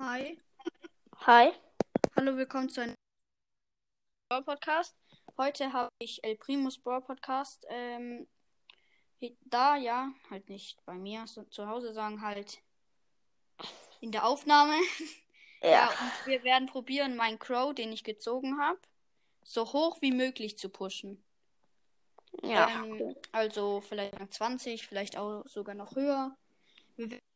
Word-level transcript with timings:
Hi. 0.00 0.38
Hi. 1.26 1.50
Hallo, 2.14 2.36
willkommen 2.36 2.68
zu 2.68 2.82
einem 2.82 2.94
Brawl 4.28 4.44
Podcast. 4.44 4.94
Heute 5.36 5.72
habe 5.72 5.90
ich 5.98 6.22
El 6.22 6.36
Primus 6.36 6.78
Brawl 6.78 7.02
Podcast. 7.02 7.66
Ähm, 7.68 8.28
da, 9.46 9.74
ja, 9.74 10.12
halt 10.30 10.48
nicht 10.50 10.84
bei 10.86 10.94
mir, 10.94 11.26
so 11.26 11.42
zu 11.46 11.66
Hause 11.66 11.92
sagen 11.92 12.22
halt 12.22 12.62
in 14.00 14.12
der 14.12 14.24
Aufnahme. 14.26 14.74
Ja. 15.60 15.70
Ja, 15.70 15.88
und 15.88 16.26
wir 16.26 16.44
werden 16.44 16.68
probieren, 16.68 17.16
meinen 17.16 17.40
Crow, 17.40 17.74
den 17.74 17.90
ich 17.90 18.04
gezogen 18.04 18.60
habe, 18.60 18.78
so 19.42 19.72
hoch 19.72 20.00
wie 20.00 20.12
möglich 20.12 20.56
zu 20.56 20.68
pushen. 20.68 21.20
Ja. 22.44 22.68
Ähm, 22.68 23.16
also 23.32 23.80
vielleicht 23.80 24.20
Rang 24.20 24.30
20, 24.30 24.86
vielleicht 24.86 25.16
auch 25.16 25.44
sogar 25.48 25.74
noch 25.74 25.96
höher. 25.96 26.36
Wir 26.94 27.10
werden 27.10 27.27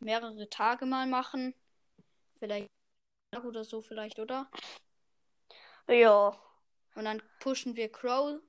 mehrere 0.00 0.48
Tage 0.48 0.86
mal 0.86 1.06
machen. 1.06 1.54
Vielleicht 2.38 2.70
oder 3.44 3.64
so 3.64 3.82
vielleicht, 3.82 4.18
oder? 4.18 4.50
Ja. 5.88 6.38
Und 6.94 7.04
dann 7.04 7.22
pushen 7.40 7.76
wir 7.76 7.90
Crow. 7.90 8.40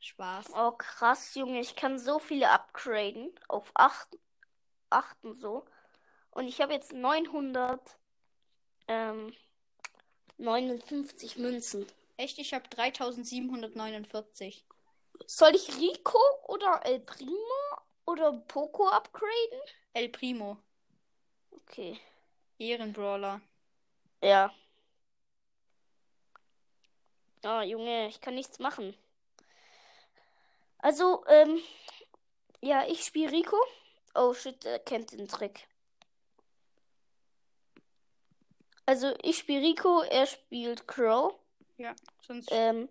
Spaß. 0.00 0.50
Oh, 0.54 0.72
krass, 0.72 1.34
Junge. 1.34 1.60
Ich 1.60 1.76
kann 1.76 1.98
so 1.98 2.18
viele 2.18 2.50
upgraden. 2.50 3.32
Auf 3.48 3.70
8. 3.74 4.18
8 4.90 5.24
und 5.24 5.40
so. 5.40 5.64
Und 6.30 6.46
ich 6.46 6.60
habe 6.60 6.74
jetzt 6.74 6.92
900. 6.92 7.80
Ähm, 8.86 9.32
59 10.36 11.38
Münzen. 11.38 11.86
Echt, 12.16 12.38
ich 12.38 12.52
habe 12.54 12.68
3749. 12.68 14.64
Soll 15.26 15.54
ich 15.54 15.78
Rico 15.78 16.20
oder 16.48 16.80
El 16.84 17.00
Primo 17.00 17.63
oder 18.06 18.32
Poco 18.32 18.88
upgraden? 18.88 19.60
El 19.92 20.08
Primo. 20.08 20.58
Okay. 21.50 21.98
Ehrenbrawler. 22.58 23.40
Ja. 24.22 24.52
Ah, 27.42 27.62
Junge, 27.62 28.08
ich 28.08 28.20
kann 28.20 28.34
nichts 28.34 28.58
machen. 28.58 28.96
Also, 30.78 31.24
ähm, 31.28 31.60
ja, 32.60 32.84
ich 32.86 33.04
spiele 33.04 33.32
Rico. 33.32 33.56
Oh 34.14 34.32
shit, 34.34 34.64
er 34.64 34.78
kennt 34.78 35.12
den 35.12 35.28
Trick. 35.28 35.66
Also, 38.86 39.14
ich 39.22 39.38
spiele 39.38 39.62
Rico, 39.62 40.02
er 40.02 40.26
spielt 40.26 40.86
Crow. 40.86 41.34
Ja, 41.78 41.94
sonst. 42.26 42.48
Ähm, 42.50 42.88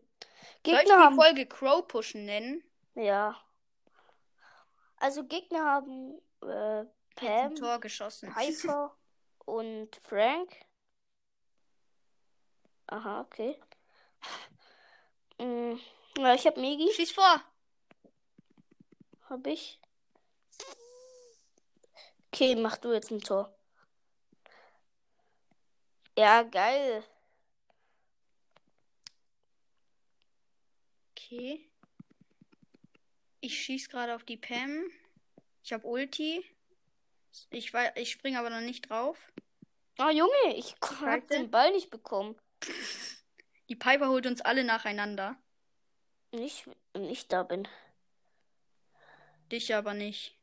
Soll 0.66 0.80
ich 0.80 0.80
Gegner 0.80 1.10
die. 1.10 1.16
Folge 1.16 1.46
Crow 1.46 1.88
pushen 1.88 2.26
nennen? 2.26 2.64
Ja. 2.96 3.40
Also, 5.04 5.26
Gegner 5.26 5.66
haben 5.66 6.18
äh, 6.44 6.86
Pam, 7.18 7.56
Tor 7.56 7.82
geschossen. 7.82 8.34
Piper 8.34 8.96
und 9.46 9.94
Frank. 9.98 10.50
Aha, 12.88 13.20
okay. 13.20 13.60
Mm, 15.40 15.74
ja, 16.18 16.34
ich 16.36 16.48
habe 16.48 16.62
Megi. 16.62 16.90
Schieß 16.94 17.12
vor! 17.12 17.42
Hab 19.30 19.46
ich. 19.46 19.78
Okay, 22.28 22.56
mach 22.56 22.78
du 22.78 22.94
jetzt 22.94 23.12
ein 23.12 23.20
Tor. 23.20 23.54
Ja, 26.18 26.44
geil. 26.44 27.04
Okay. 31.12 31.73
Ich 33.44 33.62
schieß 33.62 33.90
gerade 33.90 34.16
auf 34.16 34.24
die 34.24 34.38
Pam. 34.38 34.90
Ich 35.66 35.74
habe 35.74 35.86
Ulti. 35.86 36.46
Ich, 37.50 37.74
ich 37.96 38.12
spring 38.12 38.38
aber 38.38 38.50
noch 38.50 38.62
nicht 38.62 38.90
drauf. 38.90 39.34
Ah, 39.98 40.12
Junge, 40.12 40.56
ich 40.56 40.74
hab 40.82 41.28
den 41.28 41.52
Ball 41.52 41.74
nicht 41.74 41.90
bekommen. 41.90 42.40
Die 43.68 43.76
Piper 43.76 44.08
holt 44.08 44.28
uns 44.28 44.40
alle 44.40 44.64
nacheinander. 44.64 45.36
Nicht, 46.32 46.70
wenn 46.94 47.10
ich 47.10 47.28
da 47.28 47.44
bin. 47.44 47.68
Dich 49.52 49.76
aber 49.76 49.94
nicht. 49.94 50.38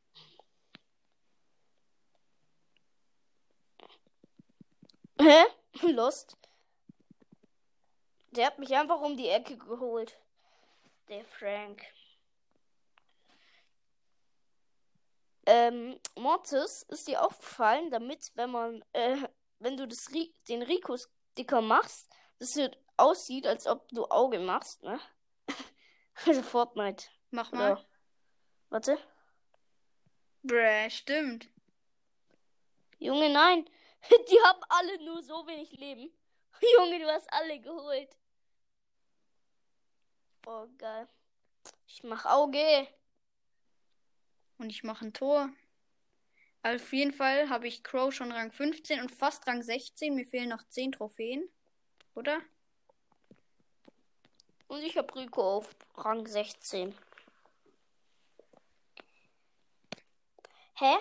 Hä? 5.18 5.44
Lost. 5.90 6.36
Der 8.32 8.44
hat 8.44 8.58
mich 8.58 8.74
einfach 8.74 9.00
um 9.00 9.16
die 9.16 9.28
Ecke 9.28 9.56
geholt. 9.56 10.18
Der 11.08 11.24
Frank. 11.24 11.82
Ähm, 15.46 15.98
Mortis, 16.16 16.82
ist 16.88 17.08
dir 17.08 17.24
aufgefallen, 17.24 17.90
damit, 17.90 18.30
wenn 18.34 18.50
man, 18.50 18.84
äh, 18.92 19.16
wenn 19.58 19.76
du 19.76 19.88
das 19.88 20.10
Ri 20.12 20.34
den 20.48 20.62
Rico-Sticker 20.62 21.60
machst, 21.60 22.08
das 22.38 22.56
wird 22.56 22.78
aussieht, 22.96 23.46
als 23.46 23.66
ob 23.66 23.88
du 23.88 24.06
Auge 24.06 24.38
machst, 24.38 24.82
ne? 24.82 25.00
Also 26.26 26.42
Fortnite. 26.42 27.06
Mach 27.30 27.50
mal. 27.52 27.72
Oder, 27.72 27.84
warte. 28.68 28.98
Bräh, 30.42 30.90
stimmt. 30.90 31.48
Junge, 32.98 33.30
nein. 33.30 33.68
Die 34.30 34.40
haben 34.42 34.60
alle 34.68 35.02
nur 35.04 35.22
so 35.22 35.46
wenig 35.46 35.72
Leben. 35.72 36.12
Junge, 36.76 36.98
du 36.98 37.06
hast 37.06 37.32
alle 37.32 37.58
geholt. 37.58 38.16
Oh, 40.46 40.66
geil. 40.76 41.08
Ich 41.86 42.02
mach 42.02 42.24
Auge. 42.26 42.88
Und 44.60 44.68
ich 44.68 44.84
mache 44.84 45.06
ein 45.06 45.14
Tor. 45.14 45.48
Auf 46.62 46.92
jeden 46.92 47.14
Fall 47.14 47.48
habe 47.48 47.66
ich 47.66 47.82
Crow 47.82 48.12
schon 48.12 48.30
Rang 48.30 48.52
15 48.52 49.00
und 49.00 49.10
fast 49.10 49.46
Rang 49.46 49.62
16. 49.62 50.14
Mir 50.14 50.26
fehlen 50.26 50.50
noch 50.50 50.62
10 50.68 50.92
Trophäen. 50.92 51.48
Oder? 52.14 52.42
Und 54.68 54.82
ich 54.82 54.98
hab 54.98 55.16
Rico 55.16 55.56
auf 55.56 55.74
Rang 55.96 56.26
16. 56.26 56.94
Hä? 60.74 60.94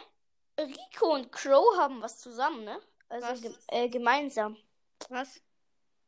Rico 0.57 1.13
und 1.13 1.29
Crow 1.33 1.77
haben 1.77 2.01
was 2.01 2.17
zusammen, 2.17 2.63
ne? 2.63 2.79
Also 3.09 3.27
Was? 3.27 3.41
ge 3.41 3.53
äh, 3.67 3.89
gemeinsam. 3.89 4.55
Was? 5.09 5.41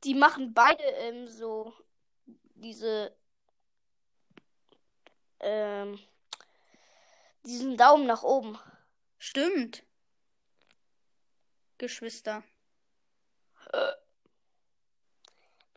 Die 0.06 0.14
machen 0.14 0.54
beide 0.54 0.84
ähm, 0.84 1.28
so 1.28 1.74
diese 2.56 3.14
ähm, 5.42 6.00
diesen 7.46 7.78
Daumen 7.78 8.06
nach 8.06 8.24
oben. 8.24 8.58
Stimmt. 9.18 9.84
Geschwister. 11.78 12.44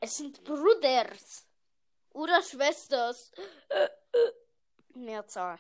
Es 0.00 0.16
sind 0.18 0.44
Brüders 0.44 1.46
oder 2.10 2.42
Schwesters. 2.42 3.32
Mehrzahl 4.94 5.58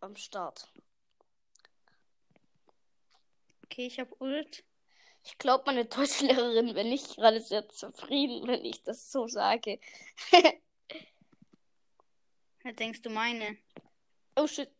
am 0.00 0.16
Start. 0.16 0.68
Okay, 3.64 3.86
ich 3.86 4.00
habe 4.00 4.14
Ult. 4.20 4.64
Ich 5.24 5.38
glaube, 5.38 5.64
meine 5.66 5.84
Deutschlehrerin 5.84 6.74
wäre 6.74 6.86
nicht 6.86 7.14
gerade 7.16 7.40
sehr 7.40 7.68
zufrieden, 7.68 8.46
wenn 8.48 8.64
ich 8.64 8.82
das 8.82 9.10
so 9.10 9.28
sage. 9.28 9.78
Was 12.64 12.74
denkst 12.76 13.02
du 13.02 13.10
meine? 13.10 13.56
oh 14.36 14.46
shit. 14.46 14.70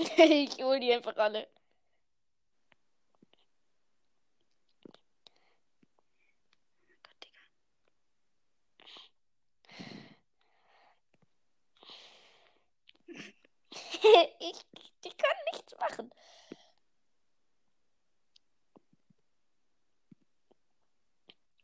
ich 0.16 0.62
hol 0.62 0.80
die 0.80 0.92
einfach 0.94 1.16
alle. 1.16 1.46
Ich, 14.40 14.56
ich 15.04 15.16
kann 15.18 15.36
nichts 15.52 15.74
machen. 15.78 16.10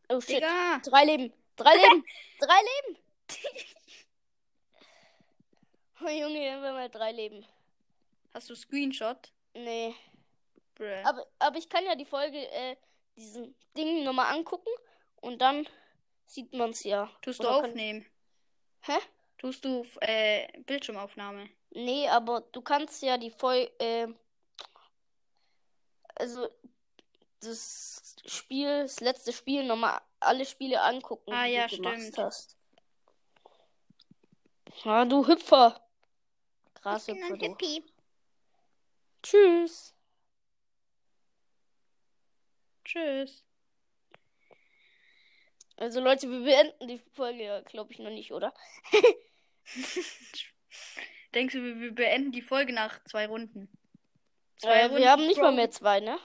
Oh 0.09 0.21
shit. 0.21 0.37
Digga! 0.37 0.81
Drei 0.85 1.05
Leben. 1.05 1.33
Drei 1.57 1.75
Leben. 1.75 2.05
drei 2.41 2.61
Leben. 2.61 2.99
oh 6.03 6.09
Junge, 6.09 6.41
wir 6.41 6.53
haben 6.53 6.75
mal 6.75 6.91
drei 6.91 7.13
Leben. 7.13 7.47
Hast 8.37 8.51
du 8.51 8.55
Screenshot? 8.55 9.33
Nee. 9.55 9.95
Bräh. 10.75 11.03
Aber, 11.05 11.27
aber 11.39 11.57
ich 11.57 11.71
kann 11.71 11.87
ja 11.87 11.95
die 11.95 12.05
Folge, 12.05 12.37
äh, 12.53 12.77
diesen 13.17 13.55
Ding 13.75 14.05
nochmal 14.05 14.31
angucken 14.37 14.69
und 15.23 15.41
dann 15.41 15.67
sieht 16.27 16.53
man's 16.53 16.85
ja. 16.85 17.11
Tust 17.23 17.39
du 17.43 17.45
Oder 17.49 17.63
kann- 17.63 17.71
aufnehmen? 17.71 18.05
Hä? 18.83 18.99
Tust 19.39 19.65
du 19.65 19.87
äh, 20.03 20.47
Bildschirmaufnahme? 20.65 21.49
Nee, 21.71 22.07
aber 22.11 22.43
du 22.53 22.61
kannst 22.61 23.03
ja 23.03 23.17
die 23.17 23.31
Folge, 23.31 23.73
äh, 23.81 24.09
also 26.17 26.47
das 27.41 28.17
Spiel, 28.27 28.83
das 28.83 29.01
letzte 29.01 29.33
Spiel 29.33 29.65
nochmal 29.65 29.99
alle 30.21 30.45
Spiele 30.45 30.83
angucken, 30.83 31.33
Ah, 31.33 31.47
die 31.47 31.53
ja, 31.53 31.69
du 31.69 31.77
gemacht 31.77 32.01
stimmt. 32.01 32.19
hast. 32.19 32.57
Ah, 34.85 35.07
du 35.07 35.27
Hüpfer. 35.27 35.81
Ich 36.67 36.73
bin 36.75 36.83
Grashüpfer, 36.83 37.27
ein 37.33 37.39
du. 37.39 37.47
Hippie. 37.47 37.85
Tschüss. 39.31 39.93
Tschüss. 42.85 43.43
Also 45.77 46.01
Leute, 46.01 46.31
wir 46.31 46.41
beenden 46.45 46.87
die 46.89 46.99
Folge, 47.13 47.65
glaube 47.67 47.93
ich, 47.93 47.99
noch 47.99 48.11
nicht, 48.11 48.33
oder? 48.33 48.55
Denkst 51.35 51.55
du, 51.55 51.81
wir 51.81 51.93
beenden 51.93 52.31
die 52.33 52.41
Folge 52.41 52.73
nach 52.73 53.03
zwei 53.05 53.27
Runden? 53.27 53.69
Zwei 54.59 54.75
Äh, 54.75 54.85
Runden 54.85 54.99
wir 54.99 55.11
haben 55.11 55.27
nicht 55.27 55.39
mal 55.39 55.49
Crow- 55.49 55.57
mehr 55.57 55.71
zwei, 55.73 55.99
ne? 56.01 56.19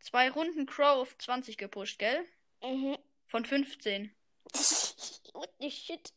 Zwei 0.00 0.30
Runden 0.30 0.66
Crow 0.66 1.00
auf 1.00 1.16
20 1.16 1.56
gepusht, 1.56 1.98
gell? 1.98 2.24
Mhm. 2.62 2.98
Von 3.26 3.46
15. 3.46 4.14
What 5.32 5.50
the 5.58 5.70
shit? 5.70 6.12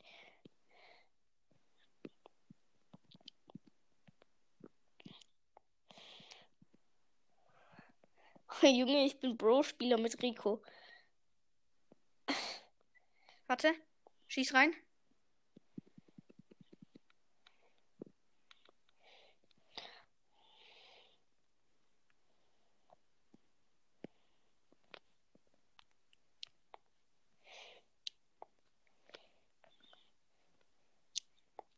Junge, 8.62 9.06
ich 9.06 9.20
bin 9.20 9.38
Bro-Spieler 9.38 9.98
mit 9.98 10.22
Rico. 10.22 10.62
Warte. 13.48 13.74
Schieß 14.28 14.54
rein. 14.54 14.74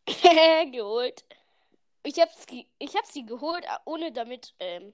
geholt. 0.71 1.23
Ich 2.03 2.19
hab's, 2.19 2.45
ich 2.79 2.95
hab 2.95 3.05
sie 3.07 3.25
geholt, 3.25 3.65
ohne 3.85 4.11
damit 4.11 4.55
ähm, 4.59 4.93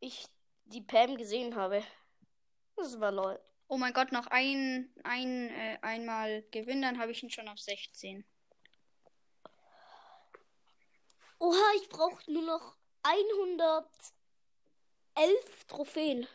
ich 0.00 0.26
die 0.66 0.80
Pam 0.82 1.16
gesehen 1.16 1.54
habe. 1.56 1.82
Das 2.76 2.98
war 3.00 3.12
lol. 3.12 3.38
Oh 3.68 3.76
mein 3.78 3.92
Gott, 3.92 4.12
noch 4.12 4.26
ein, 4.26 4.92
ein 5.04 5.48
äh, 5.50 5.78
einmal 5.82 6.42
gewinnen, 6.50 6.82
dann 6.82 6.98
habe 6.98 7.12
ich 7.12 7.22
ihn 7.22 7.30
schon 7.30 7.48
auf 7.48 7.58
16. 7.58 8.24
Oha, 11.38 11.72
ich 11.82 11.88
brauche 11.88 12.30
nur 12.30 12.42
noch 12.42 12.76
111 13.02 13.84
Trophäen. 15.66 16.26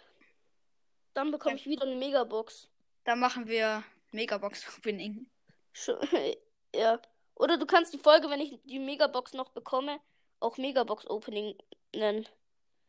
Dann 1.14 1.32
bekomme 1.32 1.56
ich 1.56 1.66
wieder 1.66 1.84
eine 1.86 1.96
Megabox. 1.96 2.70
Dann 3.06 3.20
machen 3.20 3.48
wir 3.48 3.84
Megabox 4.12 4.68
Opening. 4.78 5.30
Schon- 5.74 6.00
ja. 6.76 7.02
Oder 7.36 7.58
du 7.58 7.66
kannst 7.66 7.94
die 7.94 8.00
Folge, 8.00 8.30
wenn 8.30 8.42
ich 8.42 8.60
die 8.64 8.80
Megabox 8.80 9.34
noch 9.34 9.52
bekomme, 9.52 10.00
auch 10.40 10.58
Megabox 10.58 11.08
Opening 11.08 11.56
nennen. 11.96 12.28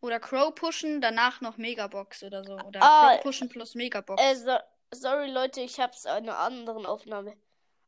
Oder 0.01 0.21
Crow 0.21 0.55
pushen, 0.55 1.01
danach 1.01 1.41
noch 1.41 1.57
Megabox 1.57 2.23
oder 2.23 2.45
so. 2.45 2.55
Oder 2.59 2.81
Ah, 2.83 3.15
Crow 3.15 3.23
pushen 3.23 3.49
plus 3.49 3.75
Megabox. 3.75 4.23
Äh, 4.23 4.35
so, 4.37 4.57
sorry 4.93 5.31
Leute, 5.31 5.61
ich 5.61 5.81
hab's 5.81 6.05
in 6.05 6.11
einer 6.11 6.39
anderen 6.39 6.87
Aufnahme. 6.87 7.37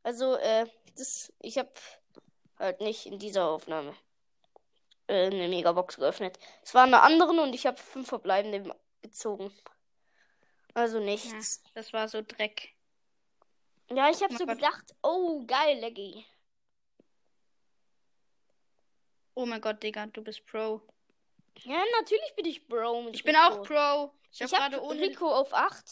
Also, 0.03 0.35
äh, 0.37 0.67
das, 0.97 1.33
ich 1.41 1.57
hab 1.59 1.79
halt 2.59 2.81
nicht 2.81 3.07
in 3.07 3.19
dieser 3.19 3.47
Aufnahme 3.49 3.95
äh, 5.07 5.27
eine 5.27 5.49
Megabox 5.49 5.97
geöffnet. 5.97 6.39
Es 6.63 6.75
war 6.75 6.87
in 6.87 6.95
einer 6.95 7.03
anderen 7.03 7.39
und 7.39 7.55
ich 7.55 7.67
habe 7.67 7.77
fünf 7.77 8.09
verbleibende 8.09 8.75
gezogen. 9.03 9.53
Also 10.75 10.99
ja, 10.99 11.05
nichts. 11.05 11.63
das 11.75 11.93
war 11.93 12.09
so 12.09 12.23
Dreck. 12.23 12.75
Ja, 13.91 14.09
ich 14.11 14.23
hab 14.23 14.31
Oh 14.33 14.37
so 14.37 14.47
Gott. 14.47 14.57
gedacht, 14.57 14.95
oh, 15.03 15.45
geil, 15.47 15.79
Leggy. 15.81 16.25
Oh 19.35 19.47
mein 19.47 19.61
Gott, 19.61 19.83
Digga, 19.83 20.07
du 20.07 20.23
bist 20.23 20.45
Pro. 20.47 20.81
Ja, 21.65 21.83
natürlich 22.01 22.35
bin 22.37 22.47
ich 22.47 22.67
Bro 22.67 23.09
Ich 23.13 23.23
bin 23.23 23.37
Rico. 23.37 23.49
auch 23.49 23.63
Pro. 23.67 24.13
Ich, 24.33 24.41
Ich 24.41 24.53
hab 24.53 24.61
hab 24.61 24.71
gerade 24.71 24.83
ohne. 24.83 25.01
Rico 25.01 25.31
auf 25.33 25.53
8. 25.53 25.85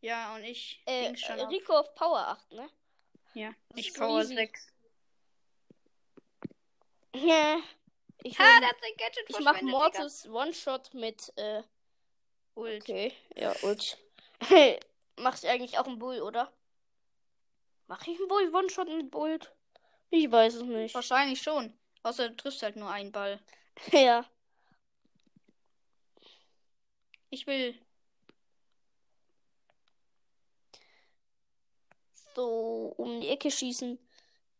Ja, 0.00 0.34
und 0.34 0.44
ich 0.44 0.82
Äh, 0.86 1.16
schon 1.16 1.40
auf. 1.40 1.50
Rico 1.50 1.72
auf 1.74 1.94
Power 1.94 2.18
8, 2.28 2.52
ne? 2.52 2.68
Ja, 3.34 3.52
das 3.70 3.80
ich 3.80 3.94
Power 3.94 4.20
easy. 4.20 4.34
6. 4.34 4.68
Ja. 7.14 7.58
Ich, 8.24 8.38
Ha, 8.38 8.44
hol- 8.44 8.60
der 8.60 8.68
hat 8.70 8.80
sein 8.80 8.92
Gadget 8.96 9.28
ich 9.30 9.40
mach 9.40 9.60
Mortis 9.62 10.26
One-Shot 10.28 10.94
mit, 10.94 11.32
äh. 11.36 11.62
Ult. 12.54 12.82
okay. 12.82 13.12
Ja, 13.36 13.52
und. 13.62 13.98
Mach 15.16 15.36
ich 15.36 15.46
eigentlich 15.48 15.78
auch 15.78 15.86
einen 15.86 15.98
Bull, 15.98 16.20
oder? 16.22 16.50
Mach 17.86 18.00
ich 18.06 18.18
einen 18.18 18.28
Bull 18.28 18.54
One-Shot 18.54 18.88
mit 18.88 19.10
Bult? 19.10 19.52
Ich 20.10 20.30
weiß 20.30 20.54
es 20.54 20.62
nicht. 20.62 20.94
Wahrscheinlich 20.94 21.42
schon. 21.42 21.76
Außer 22.02 22.28
du 22.30 22.36
triffst 22.36 22.62
halt 22.62 22.76
nur 22.76 22.90
einen 22.90 23.12
Ball. 23.12 23.40
ja. 23.92 24.24
Ich 27.30 27.46
will. 27.46 27.78
So, 32.34 32.94
um 32.96 33.20
die 33.20 33.28
Ecke 33.28 33.50
schießen. 33.50 33.98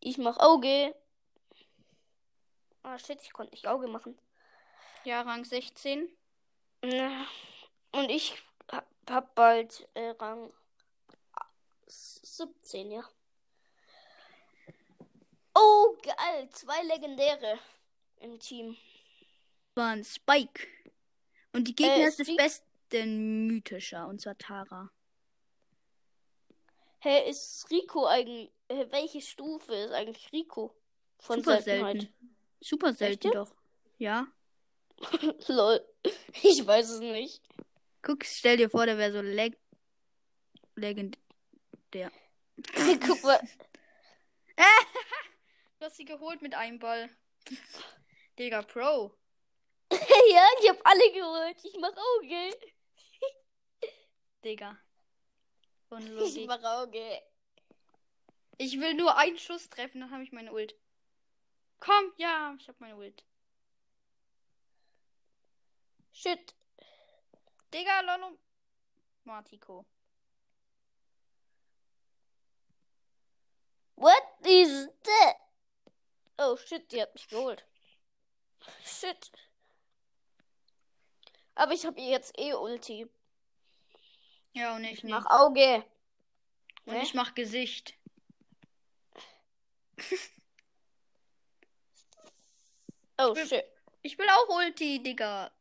Ich 0.00 0.18
mach 0.18 0.38
Auge. 0.38 0.94
Ah, 2.82 2.98
shit, 2.98 3.20
ich 3.22 3.32
konnte 3.32 3.52
nicht 3.52 3.66
Auge 3.66 3.88
machen. 3.88 4.18
Ja, 5.04 5.22
Rang 5.22 5.44
16. 5.44 6.08
Na, 6.82 7.26
Und 7.92 8.10
ich 8.10 8.34
hab, 8.70 8.86
hab 9.08 9.34
bald 9.34 9.88
äh, 9.94 10.10
Rang 10.18 10.52
17, 11.86 12.90
ja. 12.90 13.04
Oh, 15.54 15.96
geil. 16.02 16.48
Zwei 16.50 16.82
Legendäre 16.82 17.58
im 18.20 18.38
Team. 18.38 18.76
War 19.74 19.90
ein 19.90 20.04
Spike. 20.04 20.66
Und 21.52 21.68
die 21.68 21.74
Gegner 21.74 21.96
Äh, 22.04 22.08
ist 22.08 22.20
das 22.20 22.34
beste 22.36 23.06
mythischer, 23.06 24.06
und 24.06 24.20
zwar 24.20 24.36
Tara. 24.38 24.90
Hä, 27.00 27.28
ist 27.28 27.66
Rico 27.70 28.06
eigentlich. 28.06 28.50
Welche 28.68 29.20
Stufe 29.20 29.74
ist 29.74 29.92
eigentlich 29.92 30.30
Rico? 30.32 30.74
Von 31.18 31.38
Super 31.42 31.60
Seltenheit. 31.60 32.00
selten. 32.02 32.36
Super 32.60 32.92
selten 32.94 33.26
jetzt? 33.26 33.34
doch. 33.34 33.54
Ja. 33.98 34.26
Lol. 35.48 35.84
Ich 36.42 36.64
weiß 36.66 36.90
es 36.90 37.00
nicht. 37.00 37.42
Guck, 38.02 38.24
stell 38.24 38.56
dir 38.56 38.70
vor, 38.70 38.86
der 38.86 38.98
wäre 38.98 39.12
so 39.12 39.20
leg 39.20 39.56
legendär. 40.76 41.12
Guck 43.06 43.22
mal. 43.24 43.40
Du 45.82 45.86
hast 45.86 45.96
sie 45.96 46.04
geholt 46.04 46.40
mit 46.42 46.54
einem 46.54 46.78
Ball. 46.78 47.10
Digga, 48.38 48.62
Pro. 48.62 49.12
ja, 49.90 50.46
ich 50.60 50.70
hab 50.70 50.78
alle 50.86 51.12
geholt. 51.12 51.56
Ich 51.64 51.76
mach 51.80 51.90
Auge. 51.90 52.56
Digga. 54.44 54.78
Ich 55.86 55.90
Unlogik. 55.90 56.46
mach 56.46 56.62
Auge. 56.62 57.20
Ich 58.58 58.78
will 58.78 58.94
nur 58.94 59.16
einen 59.16 59.40
Schuss 59.40 59.68
treffen, 59.70 60.02
dann 60.02 60.12
habe 60.12 60.22
ich 60.22 60.30
meine 60.30 60.52
Ult. 60.52 60.72
Komm, 61.80 62.12
ja, 62.16 62.54
ich 62.60 62.68
habe 62.68 62.78
meine 62.78 62.94
Ult. 62.94 63.24
Shit. 66.12 66.54
Digga, 67.74 68.02
Lolo. 68.02 68.38
Martiko. 69.24 69.84
What 73.96 74.22
is 74.44 74.88
that? 75.02 75.42
Oh 76.44 76.56
shit, 76.56 76.90
die 76.90 77.00
hat 77.00 77.14
mich 77.14 77.28
geholt. 77.28 77.64
Shit. 78.84 79.30
Aber 81.54 81.72
ich 81.72 81.84
habe 81.86 82.00
ihr 82.00 82.08
jetzt 82.10 82.36
eh 82.38 82.52
Ulti. 82.54 83.08
Ja, 84.54 84.74
und 84.74 84.84
ich 84.84 84.92
Ich 84.92 85.04
nicht. 85.04 85.12
mach 85.12 85.26
Auge. 85.26 85.84
Und 86.86 86.94
ne? 86.94 87.02
ich 87.02 87.14
mach 87.14 87.34
Gesicht. 87.34 87.94
Oh 93.18 93.34
will- 93.36 93.46
shit. 93.46 93.64
Ich 94.02 94.18
will 94.18 94.28
auch 94.28 94.48
Ulti, 94.48 95.00
Digga. 95.00 95.52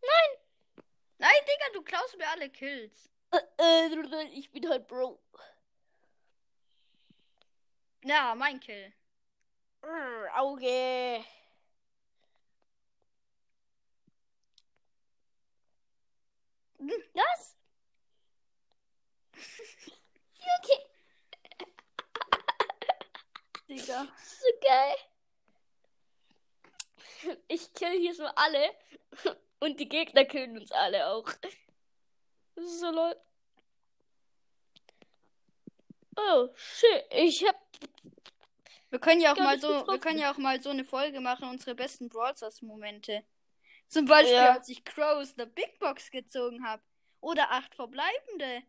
Nein! 0.00 0.84
Nein, 1.18 1.34
Digga, 1.42 1.72
du 1.74 1.82
klaust 1.82 2.16
mir 2.16 2.28
alle 2.28 2.48
Kills. 2.48 3.10
Äh, 3.32 3.40
äh, 3.60 4.24
ich 4.34 4.50
bin 4.52 4.68
halt 4.68 4.86
Bro. 4.86 5.18
Ja, 8.04 8.34
mein 8.36 8.60
Kill. 8.60 8.92
Auge. 10.38 11.24
Was? 17.14 17.56
okay. 20.58 20.80
Digga. 23.68 24.06
So 24.22 24.46
geil. 24.60 24.96
Ich 27.48 27.72
kill 27.74 27.98
hier 27.98 28.14
so 28.14 28.26
alle. 28.26 28.70
Und 29.60 29.80
die 29.80 29.88
Gegner 29.88 30.24
killen 30.24 30.56
uns 30.56 30.70
alle 30.72 31.08
auch. 31.08 31.30
Das 32.54 32.64
ist 32.64 32.80
so 32.80 32.90
lol. 32.90 33.16
Oh, 36.16 36.48
shit. 36.54 37.06
Ich 37.10 37.44
hab. 37.44 37.56
Wir 38.90 38.98
können 38.98 39.20
ja 39.20 39.32
auch 39.34 39.38
mal 39.38 39.60
so, 39.60 39.86
wir 39.86 39.98
können 39.98 40.18
ja 40.18 40.32
auch 40.32 40.38
mal 40.38 40.62
so 40.62 40.70
eine 40.70 40.84
Folge 40.84 41.20
machen, 41.20 41.48
unsere 41.48 41.74
besten 41.74 42.08
Brawl 42.08 42.34
Stars 42.36 42.62
Momente. 42.62 43.24
Zum 43.88 44.06
Beispiel, 44.06 44.34
Ja. 44.34 44.54
als 44.54 44.68
ich 44.68 44.84
Crows 44.84 45.34
eine 45.36 45.46
Big 45.46 45.78
Box 45.78 46.10
gezogen 46.10 46.64
habe. 46.66 46.82
Oder 47.20 47.50
acht 47.50 47.74
verbleibende. 47.74 48.62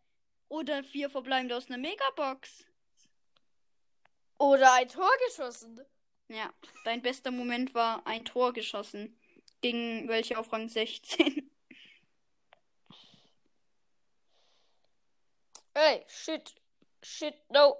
Oder 0.47 0.83
vier 0.83 1.09
verbleibende 1.09 1.55
aus 1.55 1.67
einer 1.67 1.77
Megabox. 1.77 2.65
Oder 4.37 4.73
ein 4.73 4.87
Tor 4.89 5.11
geschossen. 5.27 5.79
Ja, 6.29 6.51
dein 6.85 7.01
bester 7.01 7.31
Moment 7.31 7.73
war 7.73 8.05
ein 8.07 8.23
Tor 8.25 8.53
geschossen. 8.53 9.19
Gegen 9.61 10.07
welche 10.07 10.37
auf 10.39 10.51
Rang 10.53 10.69
16? 10.69 11.51
Ey, 15.73 16.05
shit. 16.07 16.53
Shit, 17.03 17.35
no. 17.49 17.77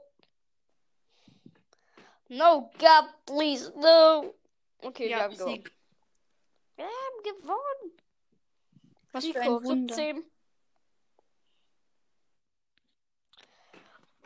No, 2.29 2.71
God, 2.77 3.09
please, 3.25 3.71
no. 3.75 4.33
Okay, 4.81 5.09
wir 5.09 5.17
haben 5.19 5.36
gewonnen. 5.36 5.63
Wir 6.75 6.86
haben 6.86 7.24
gewonnen. 7.24 7.98
Was 9.12 9.25
für 9.25 9.39
Rico 9.39 9.57
ein 9.57 9.63
Wunder. 9.63 9.95
17. 9.95 10.24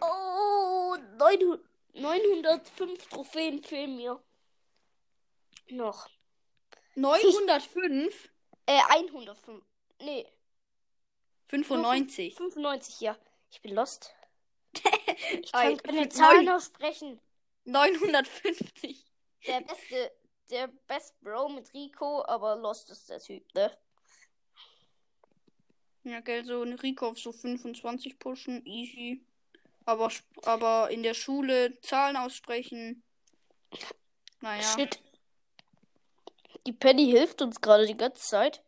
Oh, 0.01 0.95
900 1.17 1.61
905 1.93 3.07
Trophäen 3.07 3.63
fehlen 3.63 3.95
mir. 3.95 4.21
Noch. 5.69 6.09
905? 6.95 8.29
Äh, 8.65 8.79
105. 8.89 9.63
Nee, 10.01 10.27
95. 11.47 12.35
95, 12.35 12.99
ja. 13.01 13.17
Ich 13.49 13.61
bin 13.61 13.73
lost. 13.75 14.13
Ich 15.41 15.51
kann 15.51 15.77
keine 15.77 16.03
für- 16.03 16.09
Zahlen 16.09 16.49
aussprechen. 16.49 17.19
950. 17.65 19.05
Der 19.47 19.61
beste, 19.61 20.11
der 20.49 20.67
Best 20.87 21.19
Bro 21.21 21.49
mit 21.49 21.73
Rico, 21.73 22.23
aber 22.25 22.55
lost 22.55 22.89
ist 22.89 23.09
der 23.09 23.19
Typ, 23.19 23.43
ne? 23.53 23.77
Ja, 26.03 26.19
gell, 26.19 26.43
so 26.43 26.61
ein 26.63 26.73
Rico 26.73 27.07
auf 27.07 27.19
so 27.19 27.31
25 27.31 28.19
pushen, 28.19 28.65
easy. 28.65 29.25
Aber, 29.85 30.11
aber 30.43 30.89
in 30.91 31.03
der 31.03 31.13
Schule 31.13 31.79
Zahlen 31.81 32.17
aussprechen. 32.17 33.03
Naja. 34.41 34.61
Shit. 34.61 34.99
Die 36.65 36.73
Penny 36.73 37.05
hilft 37.05 37.41
uns 37.41 37.59
gerade 37.59 37.85
die 37.85 37.97
ganze 37.97 38.21
Zeit. 38.21 38.63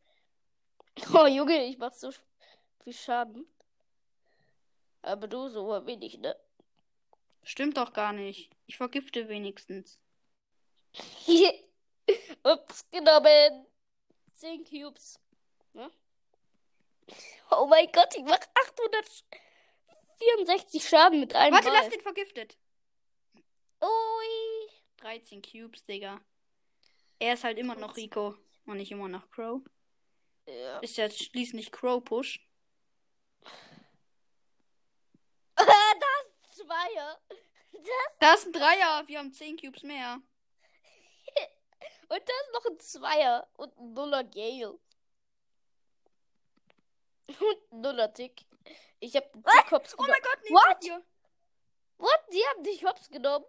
Oh, 1.14 1.25
Junge, 1.25 1.66
ich 1.66 1.78
mach 1.78 1.94
so 1.94 2.12
viel 2.84 2.94
Schaden. 2.94 3.46
Aber 5.02 5.28
du 5.28 5.48
so 5.50 5.86
wenig, 5.86 6.18
ne? 6.20 6.36
Stimmt 7.46 7.78
doch 7.78 7.94
gar 7.94 8.12
nicht. 8.12 8.52
Ich 8.66 8.75
vergifte 8.75 9.30
wenigstens. 9.30 9.98
Ups, 12.44 12.90
genommen. 12.90 13.68
10 14.34 14.66
Cubes. 14.66 15.20
Ne? 15.74 15.92
Oh 17.52 17.68
mein 17.68 17.92
Gott, 17.92 18.16
ich 18.16 18.24
mach 18.24 18.40
864 18.40 20.90
Schaden 20.90 21.20
mit 21.20 21.36
einem 21.36 21.54
Warte, 21.54 21.68
Ball. 21.68 21.78
lass 21.78 21.90
den 21.90 22.02
vergiftet. 22.02 22.58
Ui. 23.82 24.70
13 24.98 25.44
Cubes, 25.44 25.86
Digga. 25.86 26.20
Er 27.20 27.36
ist 27.36 27.44
halt 27.44 27.60
immer 27.60 27.75
noch 27.75 27.96
Rico 27.96 28.36
und 28.66 28.78
nicht 28.78 28.92
immer 28.92 29.08
noch 29.08 29.30
Crow. 29.30 29.62
Ja. 30.48 30.80
Ist 30.80 30.98
ja 30.98 31.08
schließlich 31.10 31.72
Crow 31.72 32.04
Push. 32.04 32.42
das 35.56 35.68
ist 36.58 36.68
Zweier. 37.72 38.17
Da 38.19 38.34
ist 38.34 38.45
ein 38.48 38.53
Dreier. 38.53 39.03
Wir 39.07 39.19
haben 39.19 39.34
10 39.34 39.57
Cubes 39.57 39.84
mehr. 39.84 40.22
Und 42.07 42.19
da 42.19 42.34
ist 42.34 42.51
noch 42.53 42.65
ein 42.65 42.79
Zweier 42.79 43.48
und 43.57 43.75
ein 43.77 43.93
Nuller 43.93 44.24
Gale. 44.24 44.77
Und 47.27 47.72
ein 47.72 47.81
Nuller 47.81 48.13
Tick. 48.13 48.45
Ich 49.00 49.15
hab 49.15 49.31
Tick 49.34 49.72
hops 49.72 49.93
Oh 49.95 49.98
genommen. 49.98 50.12
mein 50.13 50.22
Gott, 50.22 50.39
nee, 50.43 50.51
What? 50.51 50.84
hier. 50.84 51.03
What? 51.98 52.19
Die 52.31 52.45
haben 52.48 52.63
dich 52.63 52.84
hops 52.86 53.10
genommen? 53.10 53.45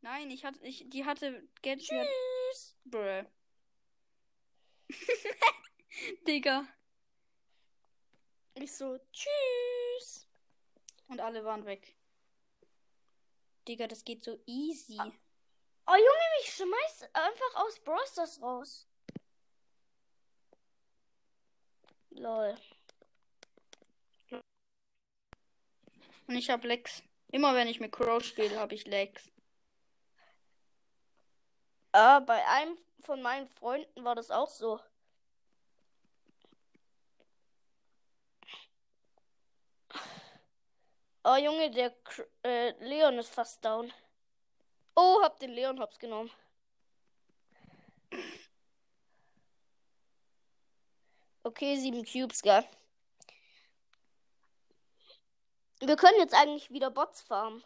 Nein, 0.00 0.30
ich 0.30 0.44
hatte, 0.44 0.58
ich, 0.64 0.84
die 0.88 1.04
hatte 1.04 1.46
Gadget. 1.62 1.88
Tschüss. 1.88 2.76
Bruh. 2.84 3.24
Digga. 6.26 6.66
Ich 8.54 8.76
so, 8.76 8.98
tschüss. 9.12 10.26
Und 11.08 11.20
alle 11.20 11.44
waren 11.44 11.64
weg. 11.66 11.94
Digga, 13.66 13.86
das 13.86 14.04
geht 14.04 14.24
so 14.24 14.38
easy. 14.46 14.98
Oh 15.86 15.94
Junge, 15.94 16.28
mich 16.38 16.54
schmeißt 16.54 17.14
einfach 17.14 17.54
aus 17.54 17.78
Brawl 17.80 18.06
Stars 18.06 18.40
raus. 18.40 18.86
Lol. 22.10 22.56
Und 26.26 26.36
ich 26.36 26.50
hab 26.50 26.64
Lex. 26.64 27.02
Immer 27.30 27.54
wenn 27.54 27.68
ich 27.68 27.80
mit 27.80 27.92
Crow 27.92 28.22
spiele, 28.22 28.58
habe 28.58 28.74
ich 28.74 28.86
Lex. 28.86 29.30
Ah, 31.92 32.20
bei 32.20 32.46
einem 32.46 32.78
von 33.00 33.22
meinen 33.22 33.48
Freunden 33.48 34.04
war 34.04 34.14
das 34.14 34.30
auch 34.30 34.48
so. 34.48 34.80
Oh 41.24 41.36
Junge, 41.36 41.70
der 41.70 41.94
äh, 42.44 42.70
Leon 42.84 43.18
ist 43.18 43.32
fast 43.32 43.64
down. 43.64 43.92
Oh, 44.96 45.20
hab 45.22 45.38
den 45.38 45.50
Leon 45.50 45.80
hops 45.80 45.98
genommen. 45.98 46.30
Okay, 51.44 51.76
sieben 51.76 52.04
Cubes, 52.04 52.42
gell? 52.42 52.64
Wir 55.80 55.96
können 55.96 56.18
jetzt 56.18 56.34
eigentlich 56.34 56.70
wieder 56.70 56.90
Bots 56.90 57.22
farmen. 57.22 57.64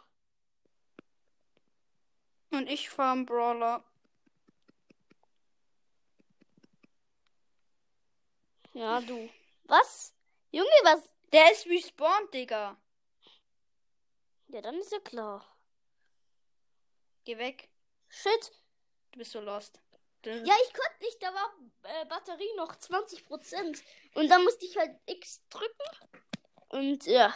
Und 2.51 2.67
ich 2.67 2.89
farm 2.89 3.25
Brawler. 3.25 3.83
Ja, 8.73 9.01
du. 9.01 9.29
Was? 9.65 10.13
Junge, 10.51 10.69
was? 10.83 11.11
Der 11.33 11.51
ist 11.51 11.65
respawned, 11.67 12.33
Digga. 12.33 12.77
Ja, 14.47 14.61
dann 14.61 14.75
ist 14.75 14.91
ja 14.91 14.99
klar. 14.99 15.45
Geh 17.25 17.37
weg. 17.37 17.69
Shit. 18.07 18.51
Du 19.11 19.19
bist 19.19 19.31
so 19.31 19.41
lost. 19.41 19.81
Ja, 20.25 20.33
ich 20.65 20.73
konnte 20.73 21.03
nicht, 21.03 21.21
da 21.21 21.33
war 21.33 21.53
äh, 21.83 22.05
Batterie 22.05 22.53
noch 22.57 22.75
20%. 22.75 23.81
Und 24.15 24.29
dann 24.29 24.43
musste 24.43 24.65
ich 24.65 24.75
halt 24.77 24.99
X 25.05 25.41
drücken. 25.49 26.19
Und 26.69 27.05
ja. 27.05 27.33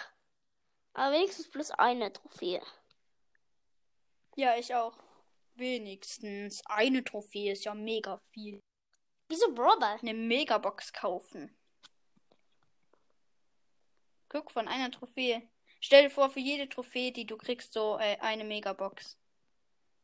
Aber 0.93 1.13
wenigstens 1.15 1.49
plus 1.49 1.71
eine 1.71 2.11
Trophäe. 2.11 2.61
ja, 4.35 4.57
ich 4.57 4.73
auch. 4.75 4.97
Wenigstens 5.55 6.61
eine 6.65 7.03
Trophäe 7.03 7.51
ist 7.53 7.63
ja 7.65 7.73
mega 7.73 8.17
viel. 8.33 8.61
Wieso 9.29 9.53
Brawlball? 9.53 9.99
Eine 10.01 10.13
Megabox 10.13 10.91
kaufen. 10.91 11.55
Guck, 14.29 14.51
von 14.51 14.67
einer 14.67 14.91
Trophäe. 14.91 15.47
Stell 15.83 16.03
dir 16.03 16.09
vor, 16.11 16.29
für 16.29 16.39
jede 16.39 16.69
Trophäe, 16.69 17.11
die 17.11 17.25
du 17.25 17.35
kriegst, 17.37 17.73
so 17.73 17.97
äh, 17.97 18.17
eine 18.19 18.43
Megabox. 18.43 19.17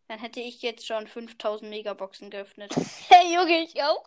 Dann 0.07 0.19
hätte 0.19 0.39
ich 0.41 0.61
jetzt 0.61 0.85
schon 0.87 1.07
5000 1.07 1.69
Megaboxen 1.69 2.29
geöffnet. 2.29 2.73
Hey, 3.09 3.33
Junge, 3.33 3.59
ich 3.63 3.81
auch. 3.83 4.05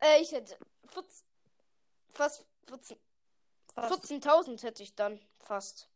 Äh, 0.00 0.20
ich 0.22 0.30
hätte 0.32 0.56
14, 0.88 1.26
fast 2.10 2.46
14 2.68 2.96
Fast. 3.74 4.10
14.000 4.10 4.62
hätte 4.62 4.82
ich 4.82 4.94
dann 4.94 5.20
fast. 5.40 5.88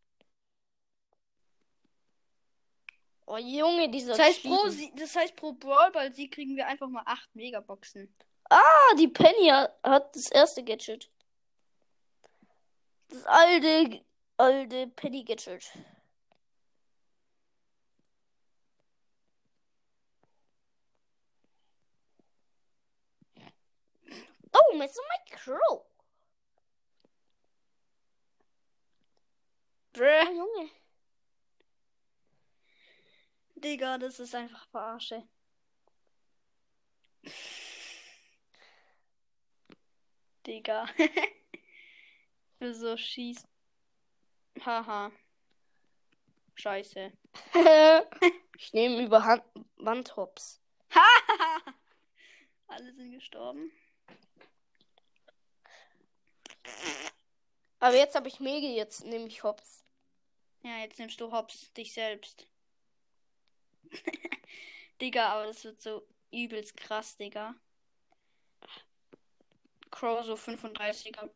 Oh 3.26 3.36
Junge, 3.38 3.88
dieser 3.90 4.16
Das 4.16 4.26
heißt, 4.26 4.42
pro. 4.42 4.68
Sie- 4.68 4.92
das 4.96 5.14
heißt, 5.14 5.36
pro 5.36 5.52
Brawlball 5.52 6.12
Sieg 6.12 6.32
kriegen 6.34 6.56
wir 6.56 6.66
einfach 6.66 6.88
mal 6.88 7.02
8 7.06 7.34
Megaboxen. 7.34 8.12
Ah, 8.50 8.94
die 8.98 9.08
Penny 9.08 9.48
hat 9.48 10.14
das 10.16 10.30
erste 10.30 10.64
Gadget. 10.64 11.08
Das 13.10 13.24
alte, 13.26 14.04
alte 14.38 14.86
Penny 14.86 15.24
Gadget. 15.24 15.68
Oh, 24.54 24.76
Mr. 24.76 25.02
Micro. 25.10 25.84
Bruh. 29.92 30.04
Oh, 30.06 30.30
Junge. 30.32 30.70
Digga, 33.56 33.98
das 33.98 34.18
ist 34.20 34.34
einfach 34.34 34.66
Verarsche. 34.70 35.22
Digga. 40.46 40.86
so 42.60 42.96
schieß. 42.96 43.46
Haha. 44.64 45.10
Scheiße. 46.54 47.12
ich 48.58 48.72
nehme 48.72 49.02
über 49.02 49.24
Hand 49.24 49.42
Wandhops. 49.76 50.60
Alle 52.66 52.92
sind 52.92 53.12
gestorben. 53.12 53.72
Aber 57.78 57.96
jetzt 57.96 58.14
habe 58.14 58.28
ich 58.28 58.40
Megi, 58.40 58.76
jetzt 58.76 59.04
nehme 59.04 59.26
ich 59.26 59.42
Hops. 59.42 59.84
Ja, 60.62 60.78
jetzt 60.80 60.98
nimmst 60.98 61.20
du 61.20 61.32
Hops 61.32 61.72
dich 61.72 61.94
selbst. 61.94 62.46
Digga, 65.00 65.30
aber 65.30 65.46
das 65.46 65.64
wird 65.64 65.80
so 65.80 66.06
übelst 66.30 66.76
krass, 66.76 67.16
Digga. 67.16 67.54
Crow 69.90 70.24
so 70.24 70.34
35er. 70.34 71.30